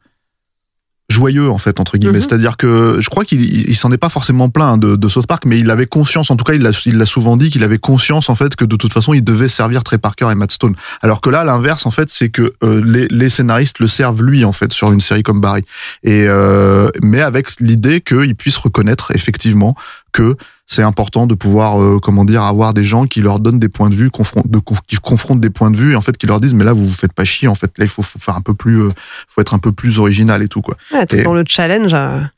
[1.10, 2.18] joyeux en fait entre guillemets.
[2.18, 2.22] Mhm.
[2.22, 5.26] c'est-à-dire que je crois qu'il il, il s'en est pas forcément plein de, de South
[5.26, 7.62] Park mais il avait conscience en tout cas il l'a il l'a souvent dit qu'il
[7.62, 10.52] avait conscience en fait que de toute façon il devait servir Trey Parker et Matt
[10.52, 10.74] Stone.
[11.02, 14.44] Alors que là l'inverse en fait c'est que euh, les, les scénaristes le servent lui
[14.44, 15.64] en fait sur une série comme Barry.
[16.02, 19.76] Et euh, mais avec l'idée qu'il puisse reconnaître effectivement
[20.14, 23.68] que c'est important de pouvoir euh, comment dire avoir des gens qui leur donnent des
[23.68, 26.16] points de vue confron- de, conf- qui confrontent des points de vue et en fait
[26.16, 28.00] qui leur disent mais là vous vous faites pas chier en fait là il faut,
[28.00, 28.90] faut faire un peu plus euh,
[29.29, 31.94] faut être un peu plus original et tout quoi Ouais, t'es dans le challenge.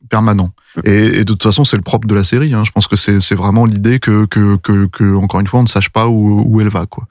[0.08, 0.50] Permanent.
[0.84, 2.52] Et, et de toute façon, c'est le propre de la série.
[2.52, 2.62] Hein.
[2.66, 5.62] Je pense que c'est c'est vraiment l'idée que, que, que, que, encore une fois, on
[5.62, 6.84] ne sache pas où, où elle va.
[6.86, 7.04] quoi.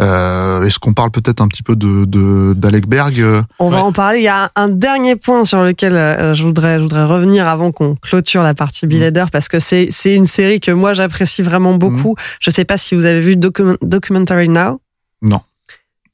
[0.00, 3.84] Euh, Est-ce qu'on parle peut-être un petit peu de de- d'Alec Berg euh, On va
[3.84, 4.18] en parler.
[4.18, 7.70] Il y a un dernier point sur lequel euh, je voudrais, je voudrais revenir avant
[7.70, 9.02] qu'on clôture la partie Mm.
[9.02, 12.16] Hader parce que c'est, c'est une série que moi j'apprécie vraiment beaucoup.
[12.40, 14.80] Je sais pas si vous avez vu Document- Documentary Now?
[15.22, 15.40] Non,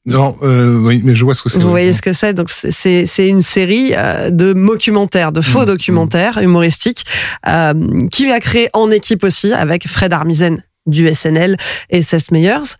[0.07, 1.59] euh, oui, mais je vois ce que c'est.
[1.59, 5.63] Vous voyez ce que c'est Donc c'est- c'est une série euh, de documentaires, de faux
[5.63, 7.03] Mm, documentaires humoristiques
[7.47, 7.73] euh,
[8.11, 11.55] qu'il a créé en équipe aussi avec Fred Armisen du SNL
[11.91, 12.75] et Seth Meyers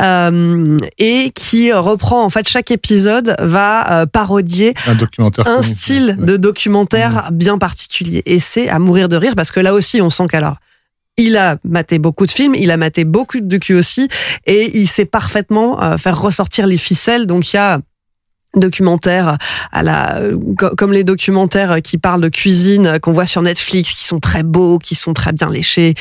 [0.00, 5.46] euh, et qui reprend en fait chaque épisode va euh, parodier Un documentaire.
[5.48, 8.22] un style de documentaire bien particulier.
[8.26, 10.56] Et c'est à mourir de rire parce que là aussi, on sent qu'alors,
[11.16, 14.08] il a maté beaucoup de films, il a maté beaucoup de docu aussi,
[14.46, 17.26] et il sait parfaitement euh, faire ressortir les ficelles.
[17.26, 17.80] Donc il y a
[18.56, 19.36] documentaires
[19.72, 23.42] à la euh, co- comme les documentaires qui parlent de cuisine euh, qu'on voit sur
[23.42, 25.94] Netflix qui sont très beaux qui sont très bien léchés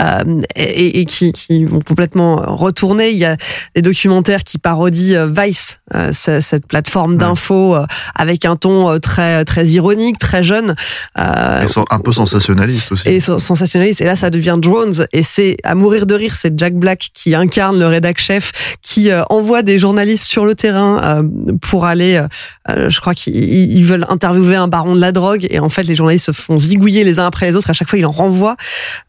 [0.00, 3.36] euh, et, et qui, qui vont complètement retourner il y a
[3.74, 8.90] des documentaires qui parodient euh, Vice euh, ce- cette plateforme d'infos euh, avec un ton
[8.90, 10.74] euh, très très ironique très jeune
[11.18, 13.08] euh, et un peu sensationnaliste aussi.
[13.08, 14.00] et sen- sensationnaliste.
[14.00, 15.06] Et là, ça devient Drones.
[15.12, 19.10] Et c'est à mourir de rire, c'est Jack Black qui incarne le rédac chef, qui
[19.10, 21.22] euh, envoie des journalistes sur le terrain euh,
[21.60, 21.99] pour aller.
[22.18, 22.26] Euh,
[22.68, 25.46] euh, je crois qu'ils ils veulent interviewer un baron de la drogue.
[25.50, 27.70] Et en fait, les journalistes se font zigouiller les uns après les autres.
[27.70, 28.56] À chaque fois, il en renvoie.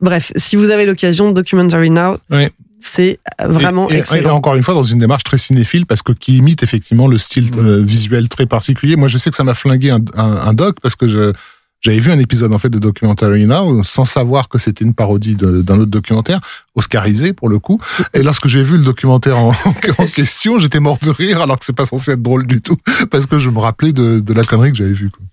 [0.01, 2.17] Bref, si vous avez l'occasion, Documentary Now.
[2.29, 2.47] Oui.
[2.83, 4.35] C'est euh, vraiment et, et- et excellent.
[4.35, 7.51] encore une fois, dans une démarche très cinéphile, parce que qui imite effectivement le style
[7.57, 8.95] euh, visuel très particulier.
[8.95, 11.31] Moi, je sais que ça m'a flingué un, un, un doc parce que je
[11.81, 15.35] j'avais vu un épisode en fait de Documentary Now sans savoir que c'était une parodie
[15.35, 16.39] d'un autre documentaire
[16.75, 17.79] oscarisé pour le coup.
[18.13, 19.53] Et lorsque j'ai vu le documentaire en,
[20.13, 22.77] question, j'étais mort de rire alors que c'est pas censé être drôle du tout
[23.09, 25.09] parce que je me rappelais de, de la connerie que j'avais vue.
[25.09, 25.25] quoi.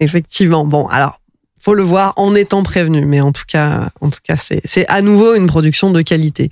[0.00, 0.64] Effectivement.
[0.64, 1.20] Bon, alors
[1.64, 4.86] faut le voir en étant prévenu, mais en tout cas, en tout cas, c'est c'est
[4.88, 6.50] à nouveau une production de qualité.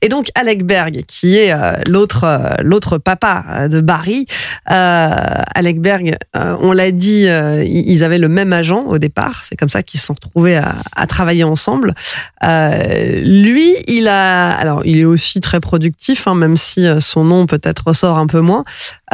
[0.00, 4.24] Et donc Alec Berg, qui est euh, l'autre euh, l'autre papa euh, de Barry,
[4.70, 5.10] euh,
[5.54, 9.42] Alec Berg, on l'a dit, ils avaient le même agent au départ.
[9.44, 11.94] C'est comme ça qu'ils se sont retrouvés à, à travailler ensemble.
[12.42, 17.84] Lui, il a, alors il est aussi très productif, hein, même si son nom peut-être
[17.88, 18.64] ressort un peu moins.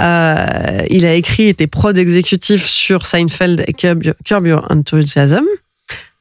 [0.01, 5.45] Euh, il a écrit, était prod exécutif sur Seinfeld et Curb Your, Curb Your Enthusiasm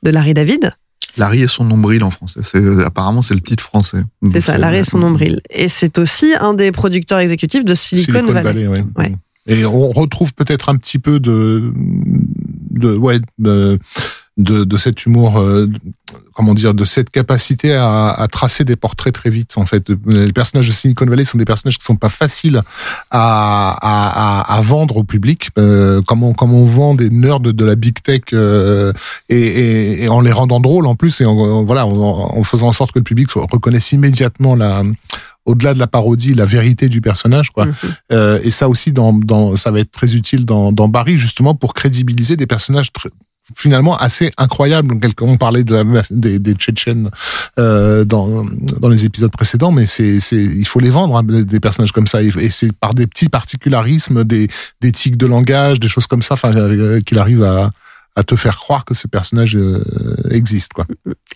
[0.03, 0.73] de Larry David.
[1.17, 2.41] Larry et son nombril en français.
[2.43, 4.03] C'est apparemment c'est le titre français.
[4.31, 5.41] C'est ça, Larry et son nombril.
[5.49, 8.67] Et c'est aussi un des producteurs exécutifs de Silicon, Valley.
[8.67, 9.15] Ouais.
[9.47, 13.79] Et on retrouve peut-être un petit peu de, de ouais, de,
[14.39, 15.69] de, de cet humour, euh,
[16.33, 19.51] comment dire, de cette capacité à, à tracer des portraits très vite.
[19.57, 22.61] En fait, les personnages de Silicon Valley sont des personnages qui sont pas faciles
[23.11, 25.49] à, à, à, vendre au public.
[25.59, 28.93] Euh, comme, on, comme on vend des nerds de, la big tech euh,
[29.27, 32.43] et, et, et en les rendant drôles en plus et en, en- voilà, en, en
[32.43, 34.83] faisant en sorte que le public reconnaisse immédiatement la
[35.45, 37.65] au-delà de la parodie, la vérité du personnage, quoi.
[37.65, 37.73] Mhm.
[38.11, 41.55] Euh, et ça aussi, dans, dans, ça va être très utile dans, dans Barry, justement,
[41.55, 43.09] pour crédibiliser des personnages très-
[43.55, 44.99] finalement assez incroyables.
[44.99, 47.09] Donc, On parlait de la, des, Tchétchènes
[47.57, 48.45] euh, dans,
[48.79, 52.21] dans les épisodes précédents, mais c'est, il faut les vendre, hein, des personnages comme ça.
[52.21, 54.47] Et c'est par des petits particularismes, des,
[54.81, 57.71] des tics de langage, des choses comme ça, euh, qu'il arrive à,
[58.15, 59.81] à te faire croire que ce personnage euh,
[60.31, 60.85] existe, quoi.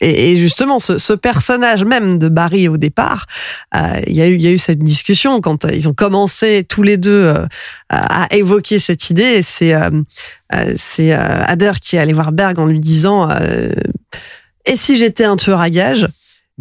[0.02, 3.26] Et, et justement, ce, ce personnage même de Barry au départ,
[3.76, 5.94] euh, il y a eu, il y a eu cette discussion quand euh, ils ont
[5.94, 7.46] commencé tous les deux euh,
[7.90, 9.24] à évoquer cette idée.
[9.24, 9.90] Et c'est euh,
[10.54, 13.72] euh, c'est euh, Hader qui est allé voir Berg en lui disant euh,
[14.66, 16.08] Et si j'étais un tueur à gages?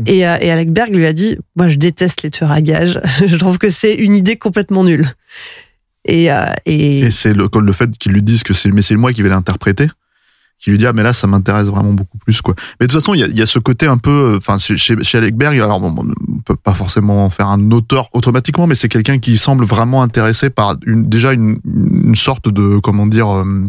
[0.07, 3.01] Et, euh, et Alec Berg lui a dit Moi, je déteste les tueurs à gages.
[3.27, 5.07] je trouve que c'est une idée complètement nulle.
[6.05, 8.97] Et, euh, et, Et c'est le, le fait qu'ils lui disent que c'est mais c'est
[8.97, 9.87] moi qui vais l'interpréter?
[10.63, 12.55] Qui lui dit ah mais là ça m'intéresse vraiment beaucoup plus quoi.
[12.81, 14.59] Mais de toute façon il y a, y a ce côté un peu euh, enfin
[14.59, 15.95] chez, chez Alec Berg alors bon,
[16.29, 20.03] on peut pas forcément en faire un auteur automatiquement mais c'est quelqu'un qui semble vraiment
[20.03, 23.65] intéressé par une, déjà une, une sorte de comment dire euh,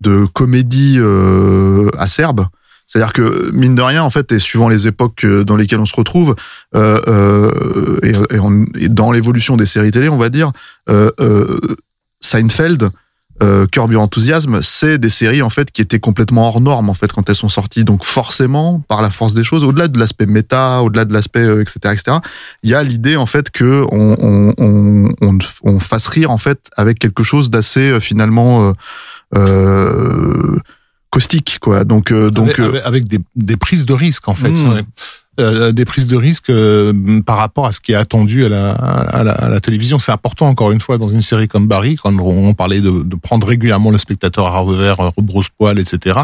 [0.00, 2.46] de comédie euh, acerbe.
[2.86, 5.84] C'est-à-dire que mine de rien en fait et suivant les époques euh, dans lesquelles on
[5.84, 6.34] se retrouve
[6.74, 10.52] euh, euh, et, on- et dans l'évolution des séries télé on va dire
[10.88, 11.10] euh,
[12.20, 12.88] Seinfeld
[13.42, 14.08] euh, Curb Your
[14.62, 17.48] c'est des séries en fait qui étaient complètement hors normes en fait quand elles sont
[17.48, 17.84] sorties.
[17.84, 21.62] Donc forcément, par la force des choses, au-delà de l'aspect méta, au-delà de l'aspect euh,
[21.62, 22.16] etc etc,
[22.62, 26.98] il y a l'idée en fait que on, on, on fasse rire en fait avec
[26.98, 28.72] quelque chose d'assez euh, finalement euh,
[29.36, 29.87] euh,
[31.18, 31.84] caustique quoi.
[31.84, 34.50] Donc euh, donc avec, euh, avec- des, des prises de risque en fait.
[34.50, 34.68] Mm.
[34.74, 34.82] ouais.
[35.40, 36.92] Euh, des prises de risque euh,
[37.24, 40.00] par rapport à ce qui est attendu à la, à la, à la télévision.
[40.00, 43.14] C'est important encore une fois dans une série comme Barry, quand on parlait de, de
[43.14, 46.18] prendre régulièrement le spectateur à revers, rebrousse-poil, etc.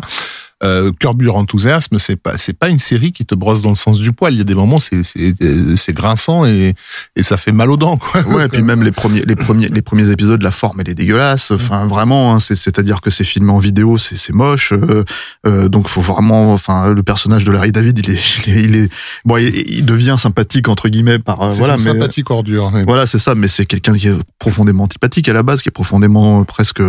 [0.63, 3.75] Euh, Curb Your Enthusiasm, c'est pas c'est pas une série qui te brosse dans le
[3.75, 4.33] sens du poil.
[4.33, 5.35] Il y a des moments c'est c'est
[5.77, 6.75] c'est grinçant et
[7.17, 8.21] et ça fait mal aux dents quoi.
[8.29, 10.95] Ouais, et puis même les premiers, les premiers, les premiers épisodes, la forme elle est
[10.95, 11.51] dégueulasse.
[11.51, 14.73] Enfin, vraiment, hein, c'est, c'est-à-dire que c'est filmé en vidéo, c'est, c'est moche.
[14.73, 15.05] Euh,
[15.47, 18.77] euh, donc, faut vraiment, enfin, le personnage de Larry David, il est, il est, il
[18.77, 18.93] est-
[19.25, 22.73] bon, il, il devient sympathique entre guillemets par, euh, voilà, mais sympathique ordure.
[22.73, 22.85] ouais.
[22.85, 23.35] voilà, c'est ça.
[23.35, 26.81] Mais c'est quelqu'un qui est profondément antipathique à la base, qui est profondément euh, presque,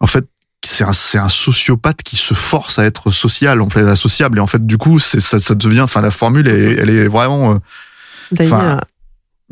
[0.00, 0.24] en fait.
[0.64, 4.38] C'est un, c'est un sociopathe qui se force à être social, en fait, associable.
[4.38, 7.08] Et en fait, du coup, c'est, ça, ça devient, enfin, la formule, est, elle est
[7.08, 7.58] vraiment, euh,
[8.30, 8.80] D'ailleurs,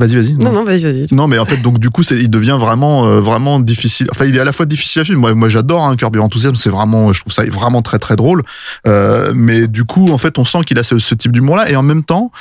[0.00, 0.34] vas-y, vas-y.
[0.34, 1.06] non, non, vas-y, vas-y.
[1.12, 4.08] Non, mais en fait, donc du coup, c'est, il devient vraiment, euh, vraiment difficile.
[4.10, 5.20] Enfin, il est à la fois difficile à suivre.
[5.20, 6.56] Moi, moi, j'adore hein, Curb Your Enthusiasm.
[6.56, 8.42] C'est vraiment, je trouve ça vraiment très, très drôle.
[8.86, 11.70] Euh, mais du coup, en fait, on sent qu'il a ce, ce type d'humour-là.
[11.70, 12.32] Et en même temps,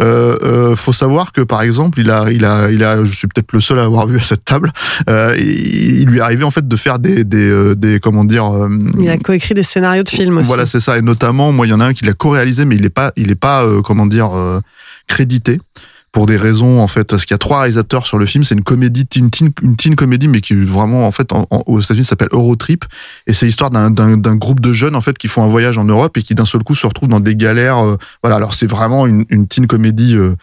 [0.00, 3.04] euh, euh, faut savoir que, par exemple, il a, il a, il a.
[3.04, 4.72] Je suis peut-être le seul à avoir vu à cette table.
[5.10, 8.24] Euh, il, il lui est arrivé en fait de faire des, des, euh, des comment
[8.24, 8.46] dire.
[8.52, 10.48] euh, Il a coécrit des scénarios de films aussi.
[10.48, 10.96] voilà, c'est ça.
[10.98, 13.12] Et notamment, moi, il y en a un qui l'a co-réalisé, mais il est pas,
[13.16, 14.60] il est pas, euh, comment dire, euh,
[15.08, 15.60] crédité
[16.12, 18.54] pour des raisons en fait parce qu'il y a trois réalisateurs sur le film c'est
[18.54, 21.30] une comédie teen, teen, une teen comédie mais qui vraiment en fait
[21.66, 22.84] aux États-Unis s'appelle Eurotrip.
[23.26, 23.90] Et c'est l'histoire d'un,
[24.36, 26.62] groupe de jeunes en fait qui font un voyage en Europe et qui d'un seul
[26.62, 28.36] coup se retrouvent dans des galères euh, voilà.
[28.36, 30.36] Alors c'est vraiment une, une teen comédie euh,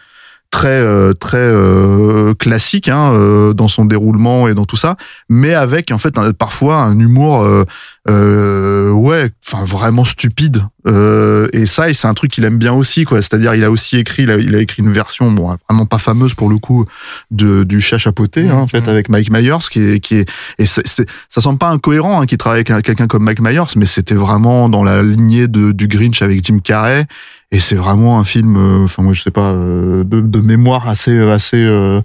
[0.50, 4.96] très euh, très euh, classique hein, euh, dans son déroulement et dans tout ça
[5.28, 7.64] mais avec en fait parfois un humour euh,
[8.08, 12.72] euh, ouais enfin vraiment stupide euh, et ça et c'est un truc qu'il aime bien
[12.72, 15.56] aussi quoi c'est-à-dire il a aussi écrit il a, il a écrit une version bon
[15.68, 16.86] vraiment pas fameuse pour le coup
[17.30, 18.88] de du chat chapeauté hein, en fait Mhm.
[18.88, 20.82] avec Mike Myers qui est qui est et ça
[21.28, 24.68] semble pas incohérent hein, qu'il travaille avec un- quelqu'un comme Mike Myers mais c'était vraiment
[24.68, 27.06] dans la lignée de du Grinch avec Jim Carrey
[27.52, 30.88] et c'est vraiment un film euh, enfin moi je sais pas euh, de, de mémoire
[30.88, 32.00] assez assez euh,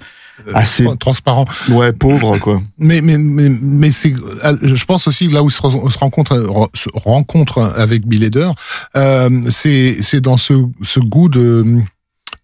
[0.53, 1.45] assez Tra- transparent.
[1.69, 5.57] ouais pauvre quoi Mais mais mais mais c'est euh, je pense aussi là où se,
[5.61, 8.49] se rencontre re- se rencontre avec Bill Hader,
[8.97, 11.65] euh, c'est c'est dans ce ce goût de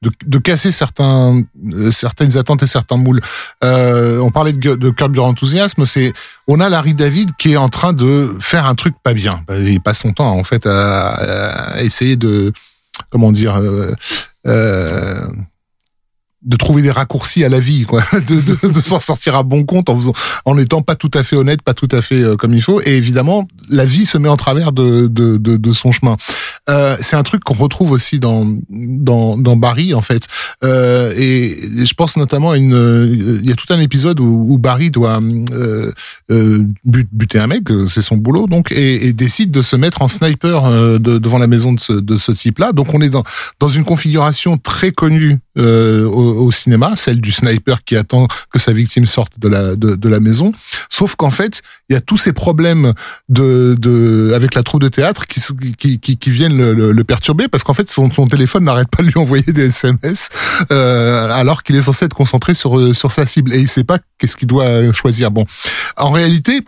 [0.01, 3.21] de, de casser certains euh, certaines attentes et certains moules.
[3.63, 6.11] Euh, on parlait de, de Curb Your Enthusiasm, c'est
[6.47, 9.43] on a Larry David qui est en train de faire un truc pas bien.
[9.47, 11.09] Bah, Il passe son temps en fait à,
[11.75, 12.51] à essayer de
[13.11, 13.93] comment dire euh,
[14.47, 15.27] euh,
[16.43, 19.63] de trouver des raccourcis à la vie, quoi, de, de, de s'en sortir à bon
[19.63, 20.13] compte en faisant,
[20.45, 22.81] en étant pas tout à fait honnête, pas tout à fait euh, comme il faut.
[22.81, 26.17] Et évidemment, la vie se met en travers de, de, de, de son chemin.
[26.69, 30.23] Euh, c'est un truc qu'on retrouve aussi dans, dans, dans Barry, en fait.
[30.63, 33.07] Euh, et, je pense notamment à une, euh,
[33.41, 35.19] il y a tout un épisode où, où Barry doit
[36.31, 40.01] euh, but- buter un mec, c'est son boulot, donc, et, et décide de se mettre
[40.01, 42.71] en sniper de- devant la maison de ce, de ce type-là.
[42.71, 43.23] Donc, on est dans,
[43.59, 48.59] dans une configuration très connue euh, au, au cinéma, celle du sniper qui attend que
[48.59, 50.51] sa victime sorte de la de, de la maison.
[50.89, 52.93] Sauf qu'en fait, il y a tous ces problèmes
[53.29, 55.41] de, de avec la troupe de théâtre qui
[55.77, 59.03] qui, qui, viennent le, le, le perturber parce qu'en fait son, son téléphone n'arrête pas
[59.03, 60.29] de lui envoyer des SMS
[60.71, 63.97] euh, alors qu'il est censé être concentré sur sur sa cible et il sait pas
[64.17, 65.31] qu'est-ce qu'il doit choisir.
[65.31, 65.45] Bon,
[65.97, 66.61] en réalité.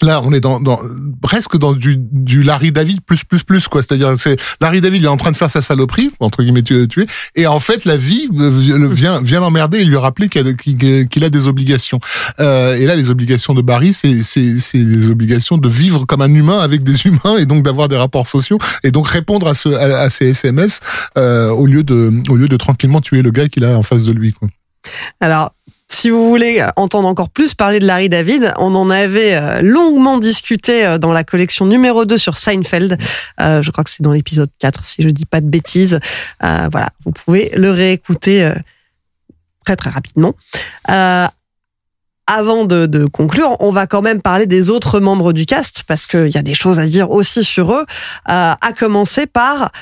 [0.00, 0.80] Là, on est dans, dans
[1.22, 3.82] presque dans du, du Larry David plus plus plus quoi.
[3.82, 6.86] C'est-à-dire, c'est Larry David il est en train de faire sa saloperie entre guillemets tuer,
[6.86, 11.04] tuer et en fait la vie euh, vient vient l'emmerder et lui rappeler qu'il a,
[11.04, 12.00] qu'il a des obligations.
[12.38, 16.22] Euh, et là, les obligations de Barry, c'est c'est c'est des obligations de vivre comme
[16.22, 19.54] un humain avec des humains et donc d'avoir des rapports sociaux et donc répondre à
[19.54, 20.80] ce à, à ces SMS
[21.16, 24.04] euh, au lieu de au lieu de tranquillement tuer le gars qu'il a en face
[24.04, 24.48] de lui quoi.
[25.20, 25.52] Alors,
[25.90, 30.18] si vous voulez entendre encore plus parler de Larry David, on en avait euh, longuement
[30.18, 32.98] discuté euh, dans la collection numéro 2 sur Seinfeld.
[33.40, 35.98] Euh, je crois que c'est dans l'épisode 4, si je dis pas de bêtises.
[36.40, 38.52] Voilà, vous pouvez le réécouter
[39.64, 40.34] très très rapidement.
[42.30, 46.28] Avant de, conclure, on va quand même parler des autres membres du cast, parce qu'il
[46.28, 47.86] y a des choses à dire aussi sur eux,
[48.26, 49.72] à commencer par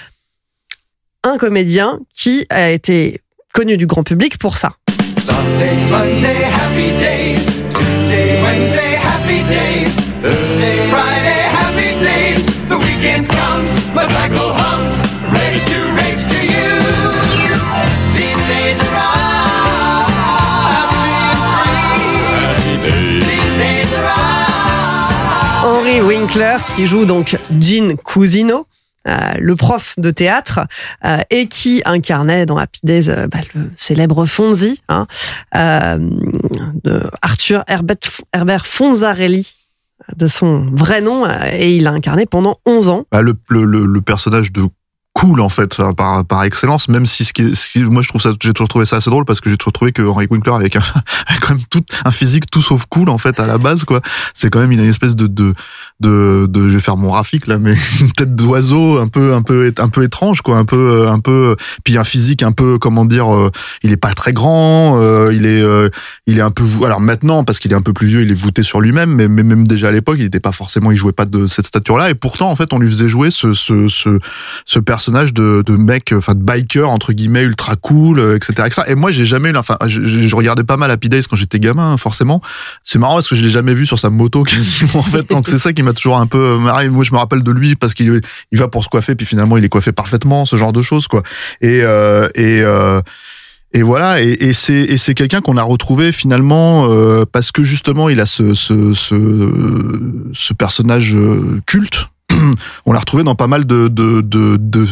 [1.25, 3.21] un comédien qui a été
[3.53, 4.77] connu du grand public pour ça.
[5.19, 7.47] Sunday, Monday, happy days.
[7.73, 9.97] Tuesday, Wednesday, happy days.
[10.21, 12.47] Thursday, Friday, happy days.
[12.69, 15.01] The weekend comes, my cycle hums,
[15.33, 16.71] ready to race to you.
[18.15, 19.17] These days are all
[25.65, 28.67] all Winkler qui joue donc Gene Cousino.
[29.07, 30.61] Euh, le prof de théâtre
[31.05, 35.07] euh, et qui incarnait dans Happy Days euh, bah, le célèbre Fonzie hein,
[35.55, 39.55] de Arthur Herbert, Fonzarelli
[40.17, 43.05] de son vrai nom et il l'a incarné pendant 11 ans.
[43.11, 44.63] Bah, le personnage de
[45.17, 48.21] cool en fait par par excellence même si ce qui ce qui- moi je trouve
[48.21, 50.53] ça j'ai toujours trouvé ça assez drôle parce que j'ai toujours trouvé que Henry Winkler
[50.53, 50.77] avec
[51.41, 54.03] quand même tout un physique tout sauf cool en fait à la base quoi.
[54.35, 55.55] C'est quand même une espèce de de
[56.01, 59.73] de, je vais faire mon graphique là mais une tête d'oiseau un peu un peu
[59.79, 63.07] un peu étrange quoi un peu euh, un peu puis un physique un peu comment
[63.07, 63.51] dire euh,
[63.83, 65.89] il est pas très grand euh, il est euh,
[66.27, 68.35] il est un peu alors maintenant parce qu'il est un peu plus vieux il est
[68.39, 71.13] voûté sur lui-même mais, mais même déjà à l'époque il était pas forcément il jouait
[71.13, 73.89] pas de cette stature là et pourtant en fait on lui faisait jouer ce ce
[73.89, 74.19] ce,
[74.67, 78.69] ce personnage de, de mec, enfin de biker entre guillemets ultra cool, euh, etc..
[78.87, 81.97] Et moi j'ai jamais, eu enfin je, regardais pas mal Happy Days quand j'étais gamin,
[81.97, 82.41] forcément.
[82.85, 85.29] C'est marrant parce que je l'ai jamais vu sur sa moto quasiment en fait.
[85.31, 86.89] Donc c'est ça qui m'a toujours un peu marré.
[86.89, 88.21] Moi je me rappelle de lui parce qu'il
[88.53, 91.09] il va pour se coiffer puis finalement il est coiffé parfaitement, ce genre de choses
[91.09, 91.23] quoi.
[91.61, 93.01] Et euh, et euh,
[93.73, 97.63] et voilà, et, et c'est et c'est quelqu'un qu'on a retrouvé finalement euh, parce que
[97.63, 99.15] justement il a ce ce ce,
[100.33, 102.09] ce personnage euh, culte.
[102.87, 104.87] On l'a retrouvé dans pas mal de de de de,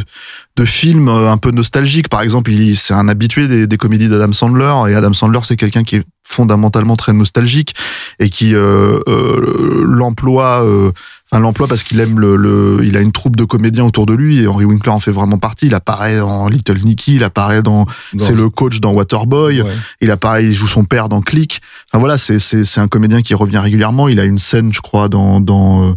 [0.57, 2.09] de films euh, un peu nostalgiques.
[2.09, 5.57] Par exemple, il c'est un habitué des, des comédies d'Adam Sandler et Adam Sandler c'est
[5.57, 7.75] quelqu'un qui est fondamentalement très nostalgique
[8.19, 10.91] et qui euh, euh, l'emploie euh,
[11.31, 14.15] enfin l'emploie parce qu'il aime le, le il a une troupe de comédiens autour de
[14.15, 17.63] lui et Henry Winkler en fait vraiment partie il apparaît dans Little Nicky il apparaît
[17.63, 19.71] dans Dans- c'est le coach dans Waterboy Ouais.
[20.01, 23.21] il apparaît il joue son père dans Click enfin voilà c'est c'est c'est un comédien
[23.21, 25.95] qui revient régulièrement il a une scène je crois dans dans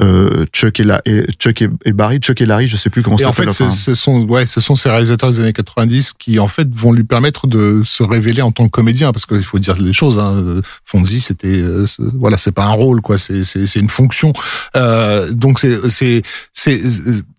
[0.00, 3.02] euh, Chuck et, la, et Chuck et, et Barry Chuck et Larry je sais plus
[3.02, 5.30] comment Et ça en fait, s'appelle ce, enfin, ce sont ouais, ce sont ces réalisateurs
[5.30, 8.70] des années 90 qui en fait vont lui permettre de se révéler en tant que
[8.70, 10.18] comédien parce qu'il faut dire les choses.
[10.18, 10.60] Hein.
[10.84, 11.84] Fonzie, c'était euh,
[12.14, 14.32] voilà, c'est pas un rôle quoi, c'est c'est c'est une fonction.
[14.76, 16.80] Euh, donc c'est c'est c'est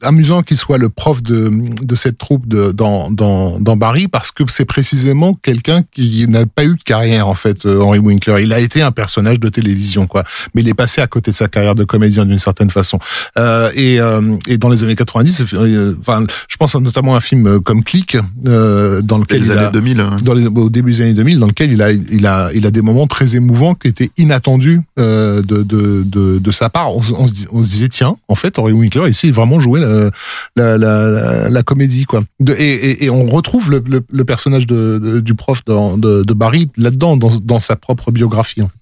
[0.02, 1.50] amusant qu'il soit le prof de
[1.82, 6.46] de cette troupe de dans dans dans Barry parce que c'est précisément quelqu'un qui n'a
[6.46, 7.66] pas eu de carrière en fait.
[7.66, 11.02] euh, Henry Winkler, il a été un personnage de télévision quoi, mais il est passé
[11.02, 13.00] à côté de sa carrière de comédien d'une certaine façon.
[13.38, 17.22] Euh, et, euh, et dans les années 90, euh, enfin, je pense notamment à un
[17.22, 20.18] film comme Click, euh, dans lequel les il années a, 2000 hein.
[20.24, 22.72] dans les, au début des années 2000, dans lequel il a, il a, il a
[22.72, 26.96] des moments très émouvants qui étaient inattendus de, de, de, de sa part.
[26.96, 29.34] On, se- on, se, dis- on se disait tiens, en fait, Henry Winkler ici il
[29.34, 30.10] vraiment joué la,
[30.56, 32.24] la, la, la, la comédie quoi.
[32.40, 35.98] De, et, et, et on retrouve le, le, le personnage de, de- du prof dans,
[35.98, 38.62] de, de Barry là-dedans dans, dans sa propre biographie.
[38.62, 38.74] en fait.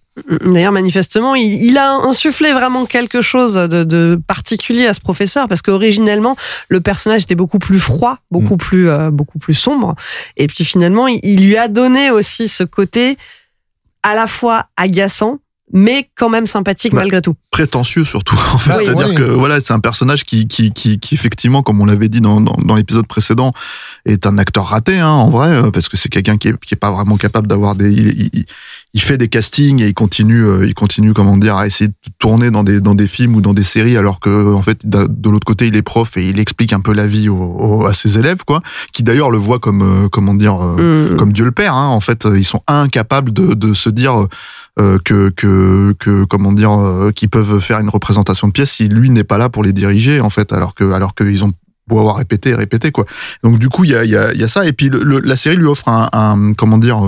[0.45, 5.47] D'ailleurs, manifestement, il, il a insufflé vraiment quelque chose de, de particulier à ce professeur
[5.47, 6.35] parce qu'originellement,
[6.69, 8.57] le personnage était beaucoup plus froid, beaucoup Mm.
[8.57, 9.95] plus, euh, beaucoup plus sombre.
[10.37, 13.17] Et puis finalement, il, il lui a donné aussi ce côté
[14.03, 15.39] à la fois agaçant,
[15.73, 17.35] mais quand même sympathique Bah, malgré tout.
[17.51, 19.15] prétentieux surtout en fait oui, c'est-à-dire oui.
[19.15, 22.39] que voilà c'est un personnage qui qui qui, qui effectivement comme on l'avait dit dans
[22.39, 23.51] dans, dans l'épisode précédent
[24.05, 26.73] est un acteur raté hein, en vrai euh, parce que c'est quelqu'un qui est qui
[26.73, 28.45] est pas vraiment capable d'avoir des il, il,
[28.93, 31.93] il fait des castings et il continue euh, il continue comment dire à essayer de
[32.19, 35.05] tourner dans des dans des films ou dans des séries alors que en fait de,
[35.07, 37.85] de l'autre côté il est prof et il explique un peu la vie au- au-
[37.85, 38.61] à ses élèves quoi
[38.93, 41.17] qui d'ailleurs le voient comme euh, comment dire euh, Mm.
[41.17, 41.73] comme Dieu le Père.
[41.75, 41.87] Hein.
[41.89, 44.25] En fait, ils sont incapables de, de se dire
[44.79, 46.71] euh, que, que, que comment dire,
[47.15, 50.21] qu'ils peuvent faire une représentation de pièce si lui n'est pas là pour les diriger.
[50.21, 51.51] En fait, alors que alors qu'ils ont
[51.87, 53.05] beau avoir répété et répété quoi.
[53.43, 54.65] Donc du coup, il y a, il y, a, y a ça.
[54.65, 56.99] Et puis le, le- la série lui offre un, un comment dire.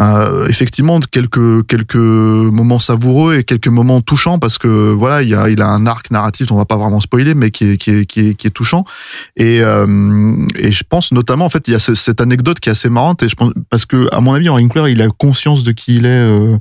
[0.00, 5.34] Euh, effectivement quelques quelques moments savoureux et quelques moments touchants parce que voilà il y
[5.34, 7.90] a il a un arc narratif on va pas vraiment spoiler mais qui est qui
[7.90, 8.84] est qui est, qui est touchant.
[9.36, 12.68] Et euh, et je pense notamment en fait il y a ce- cette anecdote qui
[12.70, 15.08] est assez marrante et je pense parce que à mon avis Henry Winkler il a
[15.08, 16.56] conscience de qui il est euh,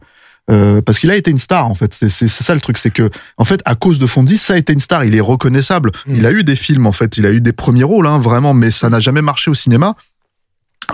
[0.52, 1.94] euh, parce qu'il a été une star en fait.
[1.94, 4.74] C'est ça le truc c'est que en fait à cause de Fonzie ça a été
[4.74, 5.06] une star.
[5.06, 5.92] Il est reconnaissable.
[6.08, 6.16] Mm.
[6.18, 7.18] il a eu des films en fait.
[7.18, 9.94] Il a eu des premiers rôles hein, vraiment mais ça n'a jamais marché au cinéma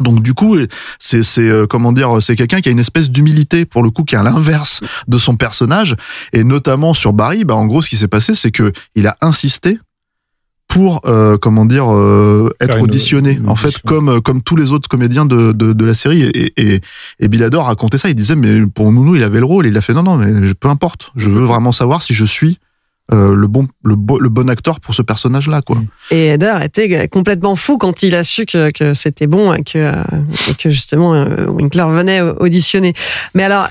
[0.02, 0.58] donc du coup,
[1.00, 4.04] c'est c'est euh, comment dire, c'est quelqu'un qui a une espèce d'humilité pour le coup
[4.04, 5.96] qui est à l'inverse de son personnage.
[6.34, 7.46] Et notamment sur Barry.
[7.46, 9.80] Bah en gros, ce qui s'est passé, c'est que il a insisté
[10.68, 14.56] pour euh, comment dire euh, être une- auditionné une en fait comme euh, comme tous
[14.56, 16.24] les autres comédiens de, de, de la série.
[16.24, 16.82] Et, et,
[17.20, 18.10] et Bilador racontait ça.
[18.10, 19.68] Il disait mais pour Nounou il avait le rôle.
[19.68, 21.12] Il a fait non non mais peu importe.
[21.16, 22.58] Je veux vraiment savoir si je suis
[23.14, 25.78] euh, le bon le, bo- le bon acteur pour ce personnage là quoi
[26.12, 29.78] Et Eder était complètement fou quand il a su que, que c'était bon et que,
[29.78, 29.94] euh,
[30.50, 32.94] et que justement euh, Winkler venait auditionner.
[33.36, 33.70] Mais alors,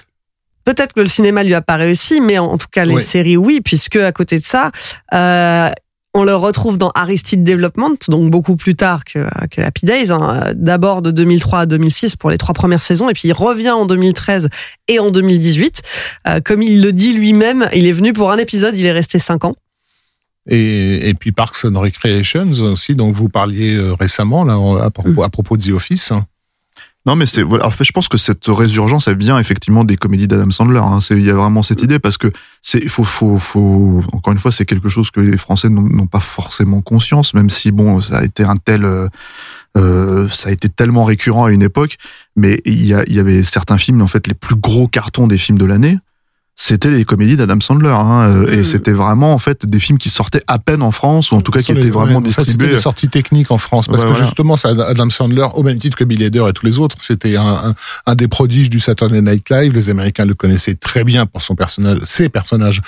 [0.64, 3.02] peut-être que le cinéma lui a pas réussi, mais en, en tout cas les Oui.
[3.02, 4.70] séries oui, puisque à côté de ça,
[5.12, 5.68] euh,
[6.16, 10.12] On le retrouve dans Aristide Development, donc beaucoup plus tard que, que Happy Days.
[10.12, 10.52] hein.
[10.54, 13.84] D'abord de 2003 à 2006 pour les trois premières saisons, et puis il revient en
[13.84, 14.48] 2013
[14.86, 15.82] et en 2018.
[16.28, 19.18] Euh, comme il le dit lui-même, il est venu pour un épisode, il est resté
[19.18, 19.56] cinq ans.
[20.48, 24.54] Et, et puis Parks and Recreations aussi, dont vous parliez euh, récemment là
[24.84, 26.12] à propos, à propos de The Office.
[27.06, 27.42] Non, mais c'est.
[27.42, 30.78] En fait, je pense que cette résurgence, elle vient effectivement des comédies d'Adam Sandler.
[30.78, 31.00] Hein.
[31.10, 32.32] Il y a vraiment cette idée parce que
[32.62, 36.20] c'est faut faut faut encore une fois, c'est quelque chose que les Français n'ont pas
[36.20, 39.08] forcément conscience, même si bon, ça a été un tel euh,
[39.76, 41.98] euh, ça a été tellement récurrent à une époque.
[42.36, 45.38] Mais il y, il y avait certains films, en fait, les plus gros cartons des
[45.38, 45.98] films de l'année.
[46.56, 50.08] C'était les comédies d'Adam Sandler, hein, euh, et c'était vraiment en fait des films qui
[50.08, 52.22] sortaient à peine en France ou en tout cas qui étaient les- vraiment ouais, en
[52.22, 52.70] fait, C'était distribués.
[52.74, 56.04] les sorties techniques en France, parce Ouais, que justement, Adam Sandler, au même titre que
[56.04, 57.74] Bill Hader et tous les autres, c'était un, un,
[58.06, 59.72] un des prodiges du Saturday Night Live.
[59.74, 62.82] Les Américains le connaissaient très bien pour son personnage, ses personnages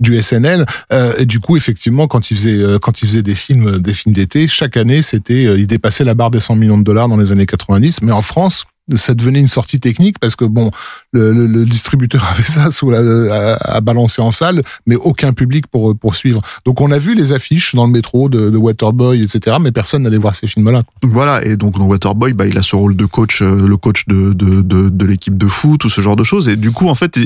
[0.00, 0.66] du SNL.
[0.92, 3.94] Euh, et du coup, effectivement, quand il faisait, euh, quand il faisait des films, des
[3.94, 7.06] films d'été, chaque année, c'était, euh, il dépassait la barre des 100 millions de dollars
[7.06, 8.02] dans les années 90.
[8.02, 8.64] Mais en France,
[8.94, 10.70] ça devenait une sortie technique parce que bon,
[11.12, 15.32] le, le, le distributeur avait ça sous la, à, à balancer en salle, mais aucun
[15.32, 16.40] public pour pour suivre.
[16.64, 19.56] Donc on a vu les affiches dans le métro de, de Waterboy, etc.
[19.60, 20.82] Mais personne n'allait voir ces films-là.
[21.02, 24.06] Voilà, et donc dans Waterboy, bah, il a ce rôle de coach, euh, le coach
[24.06, 26.48] de, de, de, de l'équipe de foot, tout ce genre de choses.
[26.48, 27.18] Et du coup, en fait,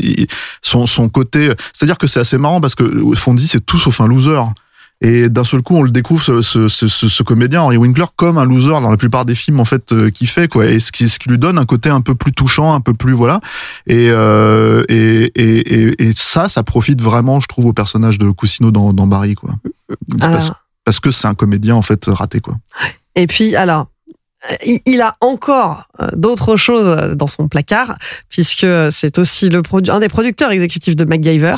[0.63, 4.07] son, son côté, c'est-à-dire que c'est assez marrant parce que Fondy, c'est tout sauf un
[4.07, 4.41] loser.
[5.03, 8.39] Et d'un seul coup, on le découvre ce, ce, ce, ce- comédien Henry Winkler comme
[8.39, 10.65] un loser dans la plupart des films en fait euh, qu'il fait quoi.
[10.67, 12.95] Et ce qui, ce qui lui donne un côté un peu plus touchant, un peu
[12.95, 13.41] plus voilà.
[13.87, 18.31] Et euh, et, et, et, et ça, ça profite vraiment, je trouve, au personnage de
[18.31, 19.51] Cousineau dans, dans Barry quoi.
[20.19, 22.55] Parce, Alors, parce que c'est un comédien en fait raté quoi.
[23.17, 23.89] Et puis, alors,
[24.87, 27.99] il a encore euh, d'autres choses dans son placard,
[28.31, 31.57] puisque c'est aussi le un des producteurs exécutifs de MacGyver.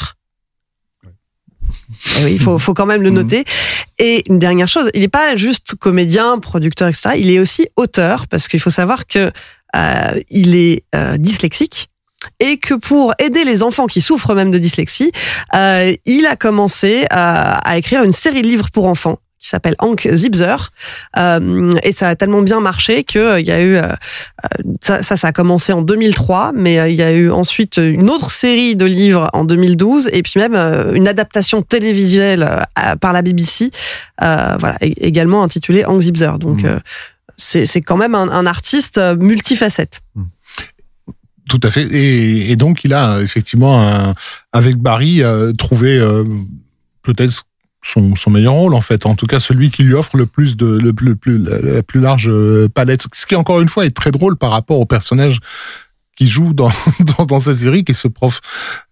[2.24, 3.16] Oui, il faut, faut quand même le Mhm.
[3.16, 3.44] noter.
[3.98, 7.10] Et une dernière chose, il n'est pas juste comédien, producteur, etc.
[7.18, 9.30] Il est aussi auteur, parce qu'il faut savoir que
[9.76, 11.88] euh, il est euh, dyslexique
[12.40, 15.12] et que pour aider les enfants qui souffrent même de dyslexie,
[15.54, 19.76] euh, il a commencé à, à écrire une série de livres pour enfants qui s'appelle
[19.78, 20.72] Hank Zipzer.
[21.16, 25.02] Euh, et ça a tellement bien marché que euh, y a eu euh, euh, ça,
[25.02, 28.30] ça, ça a commencé en 2003, mais euh, il y a eu ensuite une autre
[28.30, 32.66] série de livres en 2012 et puis même euh, une adaptation télévisuelle
[33.00, 33.70] par la BBC,
[34.22, 36.38] euh, voilà, également intitulée Hank Zipzer.
[36.38, 36.80] Donc euh,
[37.36, 40.00] c'est c'est quand même un, un artiste multifacette.
[41.48, 41.84] Tout à fait.
[41.94, 44.14] Et, et donc il a effectivement un-
[44.52, 45.22] avec Barry
[45.56, 46.24] trouvé euh,
[47.02, 47.44] peut-être
[47.82, 49.06] son, meilleur rôle en fait.
[49.06, 51.60] En tout cas celui qui lui offre le plus de le, plus- le plus la,
[51.60, 53.06] la plus large euh, palette.
[53.12, 55.38] Ce qui encore une fois est très drôle par rapport au personnage
[56.18, 56.70] qui joue dans,
[57.18, 58.40] dans, dans cette série, qui est ce prof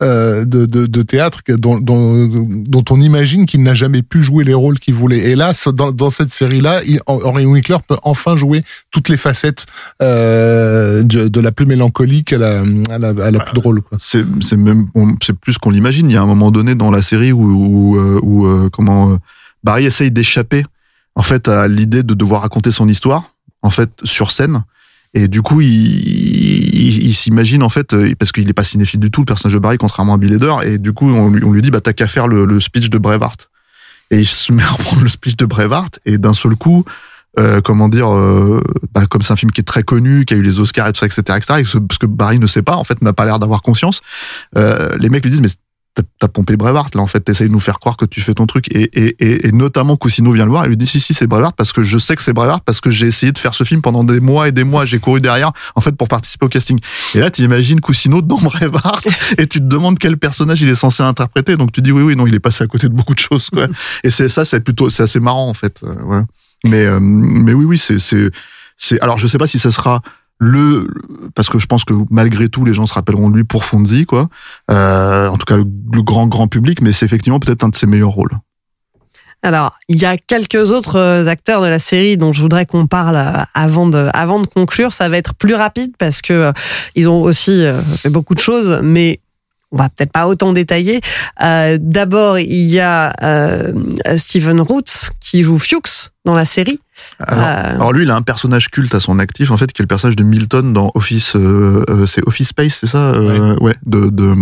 [0.00, 4.44] euh, de, de, de théâtre dont, dont, dont on imagine qu'il n'a jamais pu jouer
[4.44, 5.18] les rôles qu'il voulait.
[5.30, 8.62] Et là, dans, dans cette série-là, Henry Winkler peut enfin jouer
[8.92, 9.66] toutes les facettes
[10.00, 13.82] euh, de, de la plus mélancolique à la, à la, à la plus drôle.
[13.82, 13.98] Quoi.
[14.00, 14.86] c'est même
[15.20, 16.08] c'est plus qu'on l'imagine.
[16.08, 19.18] Il y a un moment donné dans la série où où, euh, où, comment
[19.64, 20.64] Barry essaye d'échapper
[21.16, 24.62] en fait à l'idée de devoir raconter son histoire en fait sur scène.
[25.16, 29.10] Et du coup, il, il, s'imagine en fait euh, parce qu'il est pas cinéphile du
[29.10, 30.56] tout le personnage de Barry contrairement à Bill Hader.
[30.64, 32.90] Et du coup, on lui, on lui dit bah t'as qu'à faire le, le speech
[32.90, 33.48] de Braveheart.
[34.10, 36.84] Et il se met à reprendre le speech de Braveheart et d'un seul coup.
[37.38, 38.62] Euh, comment dire, euh,
[38.94, 40.92] bah, comme c'est un film qui est très connu, qui a eu les Oscars et
[40.92, 43.12] tout ça, etc., etc., et ce, ce que Barry ne sait pas, en fait, n'a
[43.12, 44.00] pas l'air d'avoir conscience,
[44.56, 45.50] euh, les mecs lui disent mais
[46.18, 47.20] t'as- pompé Brevard là en fait.
[47.20, 48.66] T'essayes de nous faire croire que tu fais ton truc.
[48.74, 51.26] Et, et, et, et notamment Cousineau vient le voir et lui dit si si c'est
[51.26, 53.64] Brevard parce que je sais que c'est Brevard parce que j'ai essayé de faire ce
[53.64, 54.84] film pendant des mois et des mois.
[54.86, 56.78] J'ai couru derrière en fait pour participer au casting.
[57.14, 59.01] Et là tu imagines Cousineau dans Brevard
[59.38, 61.57] et tu te demandes quel personnage il est censé interpréter.
[61.57, 63.49] Donc tu dis oui oui non il est passé à côté de beaucoup de choses
[63.51, 63.66] quoi.
[64.05, 65.80] Et c'est ça c'est plutôt c'est assez marrant en fait.
[65.84, 66.24] Euh, voilà.
[66.64, 68.30] mais euh, mais oui oui c'est c'est
[68.76, 70.03] c'est alors je sais pas si ça sera
[70.39, 70.89] le
[71.34, 74.05] parce que je pense que malgré tout les gens se rappelleront de lui pour Fonzie
[74.05, 74.28] quoi
[74.70, 75.64] euh, en tout cas le,
[76.03, 78.32] grand grand public mais c'est effectivement peut-être un de ses meilleurs rôles
[79.43, 82.87] Alors, il y a quelques autres euh, acteurs de la série dont je voudrais qu'on
[82.87, 84.93] parle euh, avant de, avant de conclure.
[84.93, 86.53] Ça va être plus rapide parce que euh,
[86.97, 87.64] ils ont aussi
[87.97, 89.20] fait beaucoup de choses, mais
[89.70, 91.01] on va peut-être pas autant détailler.
[91.41, 93.12] D'abord, il y a
[94.16, 96.78] Stephen Roots qui joue Fuchs dans la série.
[97.20, 97.74] Alors, Euh.
[97.76, 99.88] alors lui, il a un personnage culte à son actif, en fait, qui est le
[99.88, 101.34] personnage de Milton dans Office.
[101.36, 103.74] euh, euh, c'est Office Space, c'est ça Euh, Ouais.
[103.86, 104.34] de de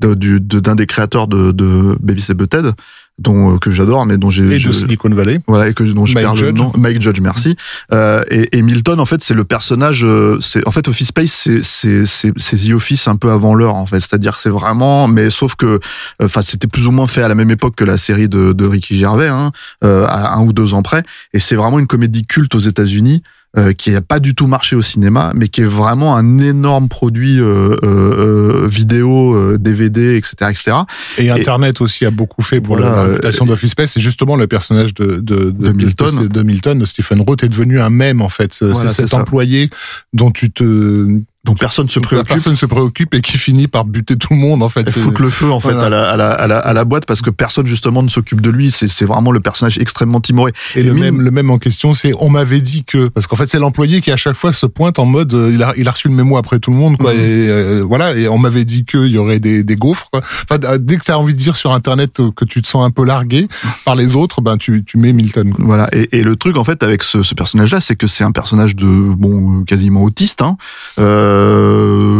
[0.00, 2.72] de- du- de- d'un des créateurs de, de Baby Butthead,
[3.18, 5.40] dont euh, que j'adore, mais dont j'ai Et je- de Silicon Valley.
[5.48, 6.56] voilà et que dont je Mike perds le Judge.
[6.56, 7.56] nom Mike Judge merci
[7.92, 11.32] euh, et, et Milton en fait c'est le personnage euh, c'est en fait Office Space
[11.32, 14.50] c'est c'est c'est c'est The Office un peu avant l'heure en fait c'est-à-dire que c'est
[14.50, 15.80] vraiment mais sauf que
[16.22, 18.66] enfin c'était plus ou moins fait à la même époque que la série de, de
[18.66, 19.50] Ricky Gervais hein,
[19.82, 21.02] à un ou deux ans près
[21.32, 23.22] et c'est vraiment une comédie culte aux États-Unis
[23.58, 26.88] euh, qui a pas du tout marché au cinéma, mais qui est vraiment un énorme
[26.88, 30.76] produit euh, euh, euh, vidéo, euh, DVD, etc., etc.
[31.18, 33.92] Et Internet aussi a beaucoup fait pour Voilà, la réputation d'Office Space.
[33.92, 36.22] C'est justement le personnage de, de, De Milton.
[36.22, 38.56] de, de Milton, de Stephen Roth, est devenu un mème en fait.
[38.60, 39.70] Voilà, c'est cet employé
[40.12, 42.28] dont tu te Donc personne se la préoccupe.
[42.28, 44.90] personne se préoccupe et qui finit par buter tout le monde en fait.
[44.90, 45.86] Foutre le feu en fait Voilà.
[45.86, 48.40] à, la, à, la, à, la, à la boîte parce que personne justement ne s'occupe
[48.40, 48.70] de lui.
[48.70, 50.52] C'est c'est vraiment le personnage extrêmement timoré.
[50.74, 53.36] Et le mine- même, le même en question, c'est on m'avait dit que parce qu'en
[53.36, 55.88] fait c'est l'employé qui à chaque fois se pointe en mode euh, il a il
[55.88, 57.20] a reçu le mémo après tout le monde quoi Mhm.
[57.20, 60.20] et euh, voilà et on m'avait dit qu'il y aurait des, des gaufres quoi.
[60.50, 62.84] Enfin, euh, dès que tu as envie de dire sur internet que tu te sens
[62.84, 63.46] un peu largué
[63.84, 65.52] par les autres, ben tu tu mets Milton.
[65.54, 65.64] quoi.
[65.64, 65.88] Voilà.
[65.92, 68.74] Et, et le truc en fait avec ce, ce personnage-là, c'est que c'est un personnage
[68.76, 70.56] de bon quasiment autiste, hein,
[70.98, 71.27] euh,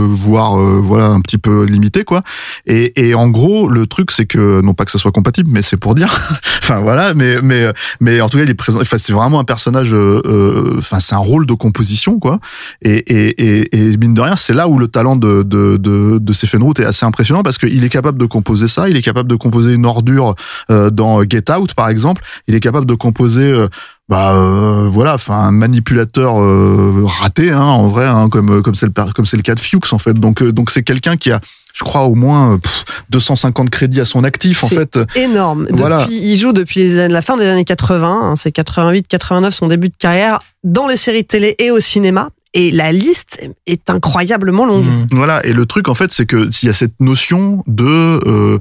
[0.08, 2.22] voire euh, voilà un petit peu limité quoi.
[2.66, 5.62] Et, et en gros, le truc c'est que non pas que ça soit compatible, mais
[5.62, 6.08] c'est pour dire.
[6.62, 7.66] enfin voilà, mais mais
[8.00, 8.80] mais en tout cas il est présent.
[8.80, 9.94] Enfin c'est vraiment un personnage.
[9.94, 12.38] euh, euh, Enfin c'est un rôle de composition quoi.
[12.82, 16.18] Et et et, et mine de rien, c'est là où le talent de de de,
[16.18, 18.88] de Stephen Root est assez impressionnant parce qu'il est capable de composer ça.
[18.88, 20.34] Il est capable de composer une ordure
[20.70, 22.22] euh, dans Get Out par exemple.
[22.46, 23.68] Il est capable de composer euh,
[24.08, 28.86] bah euh, voilà enfin un manipulateur euh, raté hein, en vrai hein, comme comme c'est
[28.86, 31.30] le comme c'est le cas de Fuchs en fait donc euh, donc c'est quelqu'un qui
[31.30, 31.40] a
[31.74, 35.64] je crois au moins euh, pff, 250 crédits à son actif en fait Énorme.
[35.66, 36.06] Depuis, Voilà.
[36.10, 39.68] Il joue depuis les années- la fin des années 80, hein, c'est 88, 89, son
[39.68, 42.30] début de carrière, dans les séries télé et au cinéma.
[42.54, 44.86] Et la liste est incroyablement longue.
[44.86, 45.06] Mhm.
[45.12, 48.58] voilà et le truc en fait c'est que s'il y a cette notion de euh,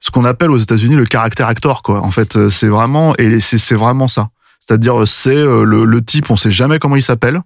[0.00, 3.38] ce qu'on appelle aux États-Unis le caractère actor quoi en fait euh, c'est vraiment et
[3.38, 4.28] c'est vraiment ça
[4.68, 7.40] c'est-à-dire euh, c'est euh, le, le type on sait jamais comment il s'appelle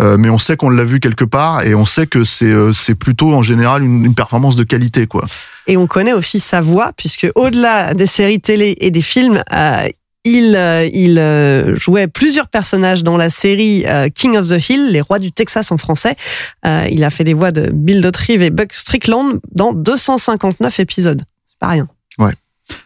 [0.00, 2.72] euh, mais on sait qu'on l'a vu quelque part et on sait que c'est euh,
[2.72, 5.24] c'est plutôt en général une, une performance de qualité quoi
[5.66, 9.86] Et on connaît aussi sa voix, puisque au-delà des séries télé et des films, euh,
[10.24, 14.92] il, euh, il euh, jouait plusieurs personnages dans la série euh, King of the Hill,
[14.92, 16.16] Les Rois du Texas en français.
[16.64, 21.22] Euh, il a fait les voix de Bill Dauterive et Buck Strickland dans 259 épisodes.
[21.48, 21.86] C'est pas rien.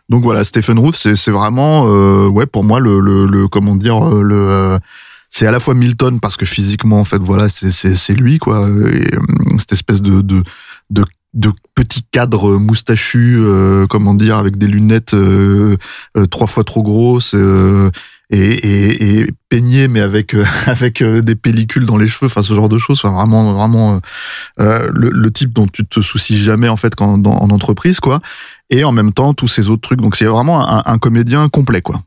[0.09, 4.07] Donc voilà, Stephen Root, c'est vraiment, euh, ouais, pour moi le, le, le comment dire,
[4.07, 4.79] euh, le, euh,
[5.31, 9.15] c'est à la fois Milton parce que physiquement en fait, voilà, c'est lui quoi, et,
[9.15, 9.21] euh,
[9.59, 10.43] cette espèce de de
[10.91, 11.05] de,
[11.35, 15.77] de petit cadre moustachu, euh, comment dire, avec des lunettes euh,
[16.17, 17.35] euh, trois fois trop grosses.
[18.31, 22.43] Et, et, et peigné mais avec euh, avec euh, des pellicules dans les cheveux enfin
[22.43, 23.99] ce genre de choses enfin vraiment vraiment euh,
[24.61, 28.21] euh, le, le type dont tu te soucies jamais en fait quand en entreprise quoi
[28.71, 30.01] et en même temps tous ces autres trucs.
[30.01, 32.03] Donc c'est vraiment un, un comédien complet quoi.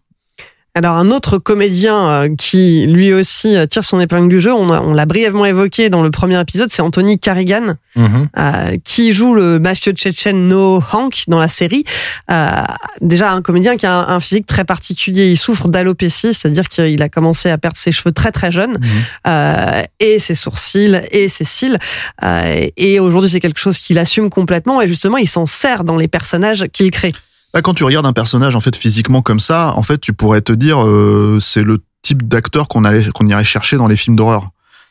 [0.76, 4.70] Alors un autre comédien euh, qui lui aussi euh, tire son épingle du jeu, on,
[4.70, 7.76] on l'a brièvement évoqué dans le premier épisode, c'est Anthony Carrigan.
[7.96, 8.30] Mhm.
[8.38, 11.84] euh, qui joue le mafieux tchétchène No Hank dans la série.
[12.32, 12.62] Euh,
[13.02, 15.32] déjà un comédien qui a un, un physique très particulier.
[15.32, 18.80] Il souffre d'alopécie, c'est-à-dire qu'il a commencé à perdre ses cheveux très très jeune,
[19.28, 21.78] euh, et ses sourcils et ses cils.
[22.24, 24.82] Euh, et aujourd'hui, c'est quelque chose qu'il assume complètement.
[24.82, 27.14] Et justement, il s'en sert dans les personnages qu'il crée.
[27.54, 30.42] Là, quand tu regardes un personnage en fait physiquement comme ça, en fait tu pourrais
[30.42, 34.16] te dire euh, c'est le type d'acteur qu'on allait qu'on irait chercher dans les films
[34.16, 34.50] d'horreur.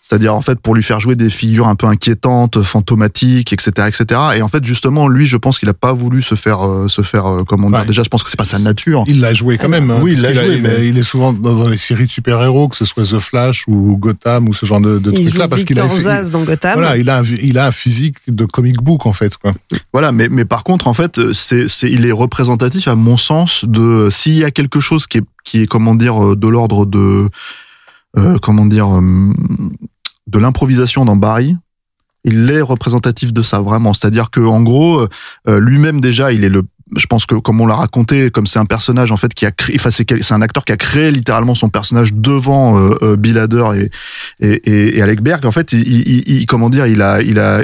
[0.09, 4.21] C'est-à-dire en fait pour lui faire jouer des figures un peu inquiétantes, fantomatiques, etc., etc.
[4.37, 7.03] Et en fait justement lui, je pense qu'il a pas voulu se faire euh, se
[7.03, 7.81] faire euh, comment dire.
[7.81, 7.85] Ouais.
[7.87, 9.05] Déjà, je pense que c'est pas sa nature.
[9.07, 9.91] Il l'a joué quand même.
[9.91, 12.69] hein, Oui, il l'a joué, il, mais- il est souvent dans les séries de super-héros,
[12.69, 15.79] que ce soit The Flash ou Gotham ou ce genre de, Il trucs-là, parce qu'il
[15.79, 16.79] a, Zaz dans Gotham.
[16.79, 19.37] voilà, il a, un, il a un physique de comic book en fait.
[19.37, 19.53] Quoi.
[19.93, 23.67] Voilà, mais mais par contre en fait c'est c'est il est représentatif à mon sens
[23.67, 26.87] de s'il y a quelque chose qui est qui est comment dire euh, de l'ordre
[26.87, 27.29] de
[28.17, 29.33] euh, comment dire euh,
[30.29, 31.57] de l'improvisation dans Barry.
[32.25, 35.07] Il est représentatif de ça vraiment, c'est-à-dire que en gros
[35.49, 36.63] euh, lui-même déjà il est le
[36.97, 39.51] je pense que comme on l'a raconté, comme c'est un personnage en fait qui a
[39.51, 43.39] créé, enfin c'est un acteur qui a créé littéralement son personnage devant euh, euh, Bill
[43.39, 43.91] Hader et
[44.41, 45.45] et, et, Alec Berg.
[45.45, 47.63] En fait, il, il, il- comment dire, il a il a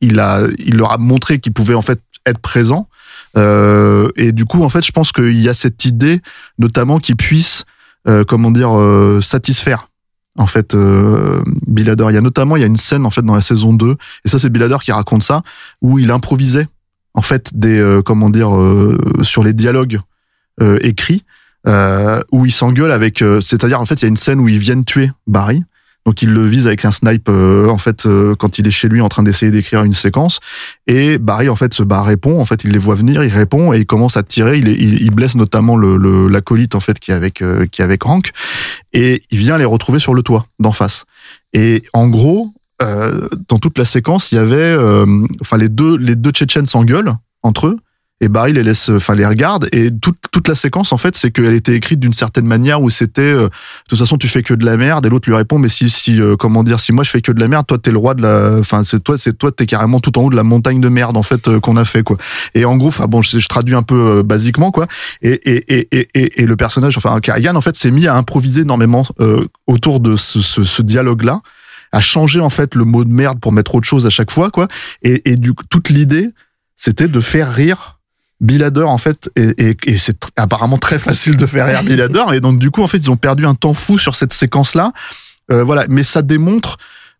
[0.00, 2.88] il a il leur a montré qu'il pouvait en fait être présent.
[3.36, 6.20] Euh, et du coup, en fait, je pense qu'il y a cette idée,
[6.58, 7.64] notamment, qu'il puisse,
[8.08, 9.88] euh, comment dire, euh, satisfaire.
[10.36, 11.42] En fait, euh.
[11.76, 13.96] Il y a notamment, il y a une scène en fait dans la saison 2,
[14.24, 15.42] et ça c'est Bill Hader qui raconte ça,
[15.80, 16.66] où il improvisait
[17.14, 20.00] en fait des, euh, comment dire, euh, sur les dialogues
[20.60, 21.24] euh, écrits.
[21.66, 24.58] euh, où ils s'engueulent avec, c'est-à-dire en fait il y a une scène où ils
[24.58, 25.62] viennent tuer Barry.
[26.06, 28.88] Donc il le vise avec un snipe euh, en fait euh, quand il est chez
[28.88, 30.40] lui en train d'essayer d'écrire une séquence.
[30.86, 32.38] Et Barry en fait bah répond.
[32.40, 34.58] En fait il les voit venir il répond et il commence à tirer.
[34.58, 37.64] Il, est- il, il blesse notamment le le- l'acolyte en fait qui est avec euh,
[37.66, 38.32] qui est avec Hank.
[38.92, 41.04] Et il vient les retrouver sur le toit d'en face.
[41.54, 42.50] Et en gros
[42.82, 45.06] euh, dans toute la séquence il y avait euh,
[45.40, 47.78] enfin les deux les deux Tchétchènes s'engueulent entre eux
[48.20, 49.68] et Barry les laisse enfin les regarde.
[49.72, 52.88] Et toute toute la séquence en fait c'est qu'elle était écrite d'une certaine manière où
[52.88, 53.50] c'était euh, de
[53.88, 55.04] toute façon tu fais que de la merde.
[55.06, 57.32] Et l'autre lui répond mais si si euh, comment dire si moi je fais que
[57.32, 59.66] de la merde toi t'es le roi de la enfin c'est toi c'est toi t'es
[59.66, 62.02] carrément tout en haut de la montagne de merde en fait euh, qu'on a fait
[62.02, 62.16] quoi.
[62.54, 64.86] Et en gros enfin bon je, traduis un peu euh, basiquement quoi.
[65.20, 68.62] Et et, et et et le personnage enfin Carrigan en fait s'est mis à improviser
[68.62, 71.40] énormément euh, autour de ce, ce, dialogue là
[71.92, 74.50] à changer en fait le mot de merde pour mettre autre chose à chaque fois
[74.50, 74.68] quoi.
[75.02, 76.30] Et et du toute l'idée
[76.76, 77.93] c'était de faire rire
[78.40, 82.00] Bill Hader en fait et, et, et c'est apparemment très facile de faire rire Bill
[82.00, 84.32] Hader et donc du coup en fait ils ont perdu un temps fou sur cette
[84.32, 84.92] séquence là
[85.50, 86.76] voilà mais ça démontre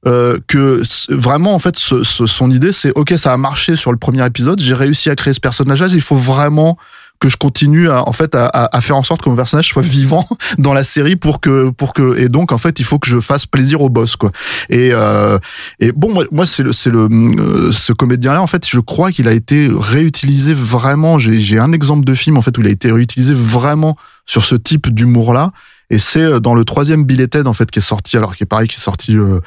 [0.07, 3.91] euh, que vraiment en fait ce- ce- son idée c'est ok ça a marché sur
[3.93, 6.77] le premier épisode j'ai réussi à créer ce personnage là il faut vraiment
[7.21, 9.83] que je continue à, en fait à, à- faire en sorte que mon personnage soit
[9.83, 10.27] vivant
[10.59, 13.19] dans la série pour que pour que et donc en fait il faut que je
[13.21, 14.31] fasse plaisir au boss quoi.
[14.69, 15.39] Et euh,
[15.81, 18.81] et bon moi, moi c'est le c'est le euh, ce comédien là en fait je
[18.81, 21.19] crois qu'il a été réutilisé vraiment.
[21.19, 23.97] J'ai j'ai un exemple de film en fait où il a été réutilisé vraiment
[24.27, 25.51] sur ce type d'humour là
[25.91, 28.37] et c'est euh, dans le troisième Bill et Ted en fait qui est sorti alors
[28.37, 29.41] qui est pareil qui est sorti euh,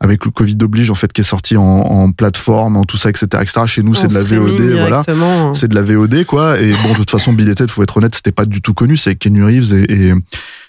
[0.00, 3.10] avec le Covid oblige en fait qui est sorti en, en plateforme en tout ça
[3.10, 3.26] etc.
[3.40, 3.60] etc.
[3.66, 5.02] Chez nous c'est de la VOD voilà.
[5.02, 5.54] directement.
[5.54, 6.60] c'est de la VOD quoi.
[6.60, 8.74] Et bon de toute façon Bill et Ted faut être honnête c'était pas du tout
[8.74, 8.96] connu.
[8.96, 10.14] C'est Kenny Reeves et, et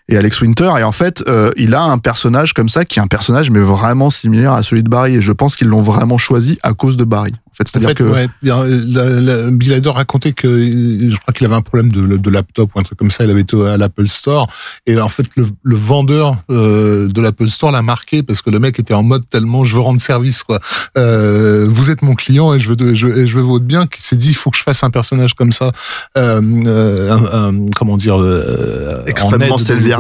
[0.08, 3.02] et Alex Winter et en fait euh, il a un personnage comme ça qui est
[3.02, 6.18] un personnage mais vraiment similaire à celui de Barry et je pense qu'ils l'ont vraiment
[6.20, 9.72] choisi à cause de Barry en fait En c'est-à-dire fait, que ouais, la, la, Bill
[9.74, 10.48] Hader racontait que
[11.10, 13.24] je crois qu'il avait un problème de, de laptop ou un truc comme ça.
[13.24, 14.48] Il avait été à l'Apple Store
[14.86, 18.60] et en fait le, le vendeur euh, de l'Apple Store l'a marqué parce que le
[18.60, 20.60] mec était en mode tellement je veux rendre service quoi.
[20.98, 23.88] Euh, vous êtes mon client et je veux de- je, et je veux votre bien.
[23.88, 25.72] Qui s'est dit il faut que je fasse un personnage comme ça.
[26.18, 29.58] Euh, euh, un- un- comment dire euh, en extrêmement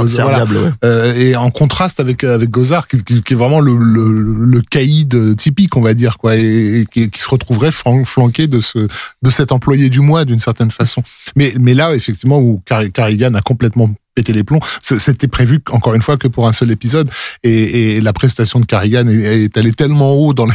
[0.07, 0.67] serviable, voilà.
[0.67, 0.73] ouais.
[0.83, 4.61] Euh, et en contraste avec avec Gozard qui, qui, qui est vraiment le, le, le
[4.61, 8.59] caïd typique on va dire quoi et, et qui, qui se retrouverait flan- flanqué de
[8.59, 8.79] ce
[9.21, 11.03] de cet employé du mois d'une certaine façon
[11.35, 15.93] mais mais là effectivement où Car- Carrigan a complètement pété les plombs c'était prévu encore
[15.93, 17.09] une fois que pour un seul épisode
[17.43, 20.47] et, la prestation de Carrigan est, est allée tellement haut dans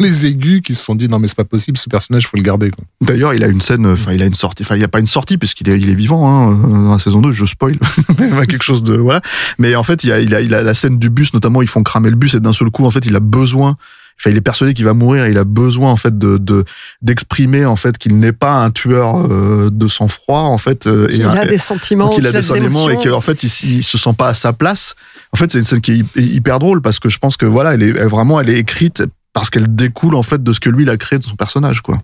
[0.00, 2.42] les aigus qu'ils se sont dit non mais c'est pas possible ce personnage faut le
[2.42, 2.70] garder.
[3.00, 5.00] D'ailleurs, il a une scène, enfin, il a une sortie, enfin, il n'y a pas
[5.00, 7.78] une sortie puisqu'il est, il est vivant, hein, dans la saison 2, je spoil,
[8.48, 9.20] quelque chose de, voilà.
[9.58, 11.82] Mais en fait, il y a, il a la scène du bus, notamment, ils font
[11.82, 13.76] cramer le bus et d'un seul coup, en fait, il a besoin,
[14.18, 16.64] enfin, il est persuadé qu'il va mourir, il a besoin, en fait, de, de,
[17.02, 20.86] d'exprimer, en fait, qu'il n'est pas un tueur euh, de sang-froid, en fait.
[20.86, 23.42] euh, Il et, a des sentiments, donc il a qu'il des sentiments et qu'en fait,
[23.42, 24.94] il, il se sent pas à sa place.
[25.32, 27.46] En fait, c'est une scène qui est hy- hyper drôle parce que je pense que
[27.46, 29.02] voilà, elle est elle, vraiment, elle est écrite
[29.32, 31.80] parce qu'elle découle, en fait, de ce que lui, il a créé de son personnage,
[31.80, 31.98] quoi.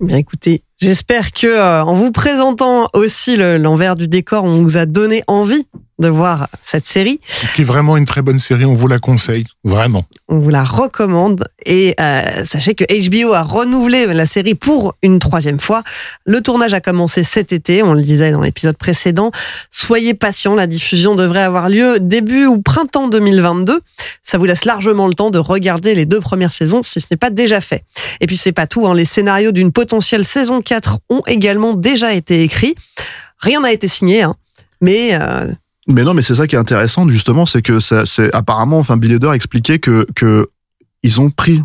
[0.00, 4.62] Eh Bien écoutez, j'espère que euh, en vous présentant aussi le- l'envers du décor, on
[4.62, 5.66] vous a donné envie
[5.98, 7.20] de voir cette série.
[7.54, 10.64] qui est vraiment une très bonne série on vous la conseille vraiment On vous la
[10.64, 15.82] recommande et euh, sachez que HBO a renouvelé la série pour une troisième fois.
[16.24, 19.32] Le tournage a commencé cet été, on le disait dans l'épisode précédent.
[19.70, 23.80] Soyez patients, la diffusion devrait avoir lieu début ou printemps 2022.
[24.22, 27.16] Ça vous laisse largement le temps de regarder les deux premières saisons si ce n'est
[27.16, 27.84] pas déjà fait.
[28.20, 28.94] Et puis c'est pas tout, hein.
[28.94, 32.74] les scénarios d'une potentielle saison 4 ont également déjà été écrits.
[33.38, 34.34] Rien n'a été signé, hein.
[34.80, 35.52] mais euh,
[35.88, 39.14] Mais non, mais c'est ça qui est intéressant justement, c'est que c'est apparemment, enfin, Bill
[39.14, 40.48] Hader expliquait que que
[41.02, 41.62] ils ont pris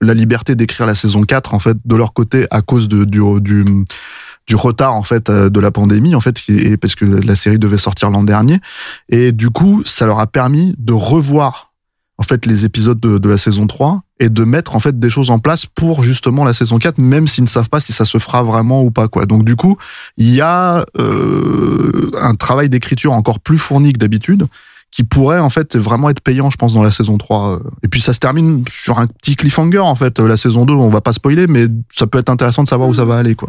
[0.00, 4.54] la liberté d'écrire la saison 4 en fait de leur côté à cause du du
[4.54, 7.76] retard en fait euh, de la pandémie en fait et parce que la série devait
[7.76, 8.60] sortir l'an dernier.
[9.08, 11.72] Et du coup ça leur a permis de revoir
[12.18, 15.10] en fait les épisodes de, de la saison 3 et de mettre en fait des
[15.10, 18.04] choses en place pour justement la saison 4 même s'ils ne savent pas si ça
[18.04, 19.76] se fera vraiment ou pas quoi donc du coup
[20.16, 24.46] il y a euh, un travail d'écriture encore plus fourni que d'habitude
[24.90, 28.00] qui pourrait en fait vraiment être payant je pense dans la saison 3 et puis
[28.00, 31.12] ça se termine sur un petit cliffhanger en fait la saison 2 on va pas
[31.12, 33.48] spoiler mais ça peut être intéressant de savoir où ça va aller quoi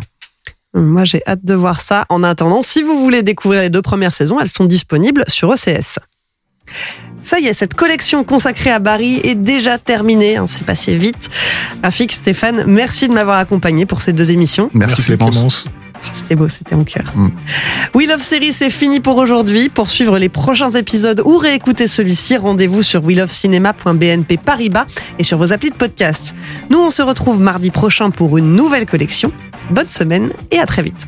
[0.73, 2.05] Moi, j'ai hâte de voir ça.
[2.09, 5.97] En attendant, si vous voulez découvrir les deux premières saisons, elles sont disponibles sur ECS.
[7.23, 10.37] Ça y est, cette collection consacrée à Barry est déjà terminée.
[10.37, 11.29] hein, C'est passé vite.
[11.83, 14.69] Rafik, Stéphane, merci de m'avoir accompagné pour ces deux émissions.
[14.73, 15.65] merci, Clémence.
[16.13, 17.11] C'était beau, c'était en cœur.
[17.15, 17.29] Mm.
[17.95, 19.67] We Love Series, c'est fini pour aujourd'hui.
[19.67, 24.85] Pour suivre les prochains épisodes ou réécouter celui-ci, rendez-vous sur welovecinéma.bnp Paribas
[25.19, 26.35] et sur vos applis de podcast.
[26.69, 29.31] Nous, on se retrouve mardi prochain pour une nouvelle collection.
[29.71, 31.07] Bonne semaine et à très vite.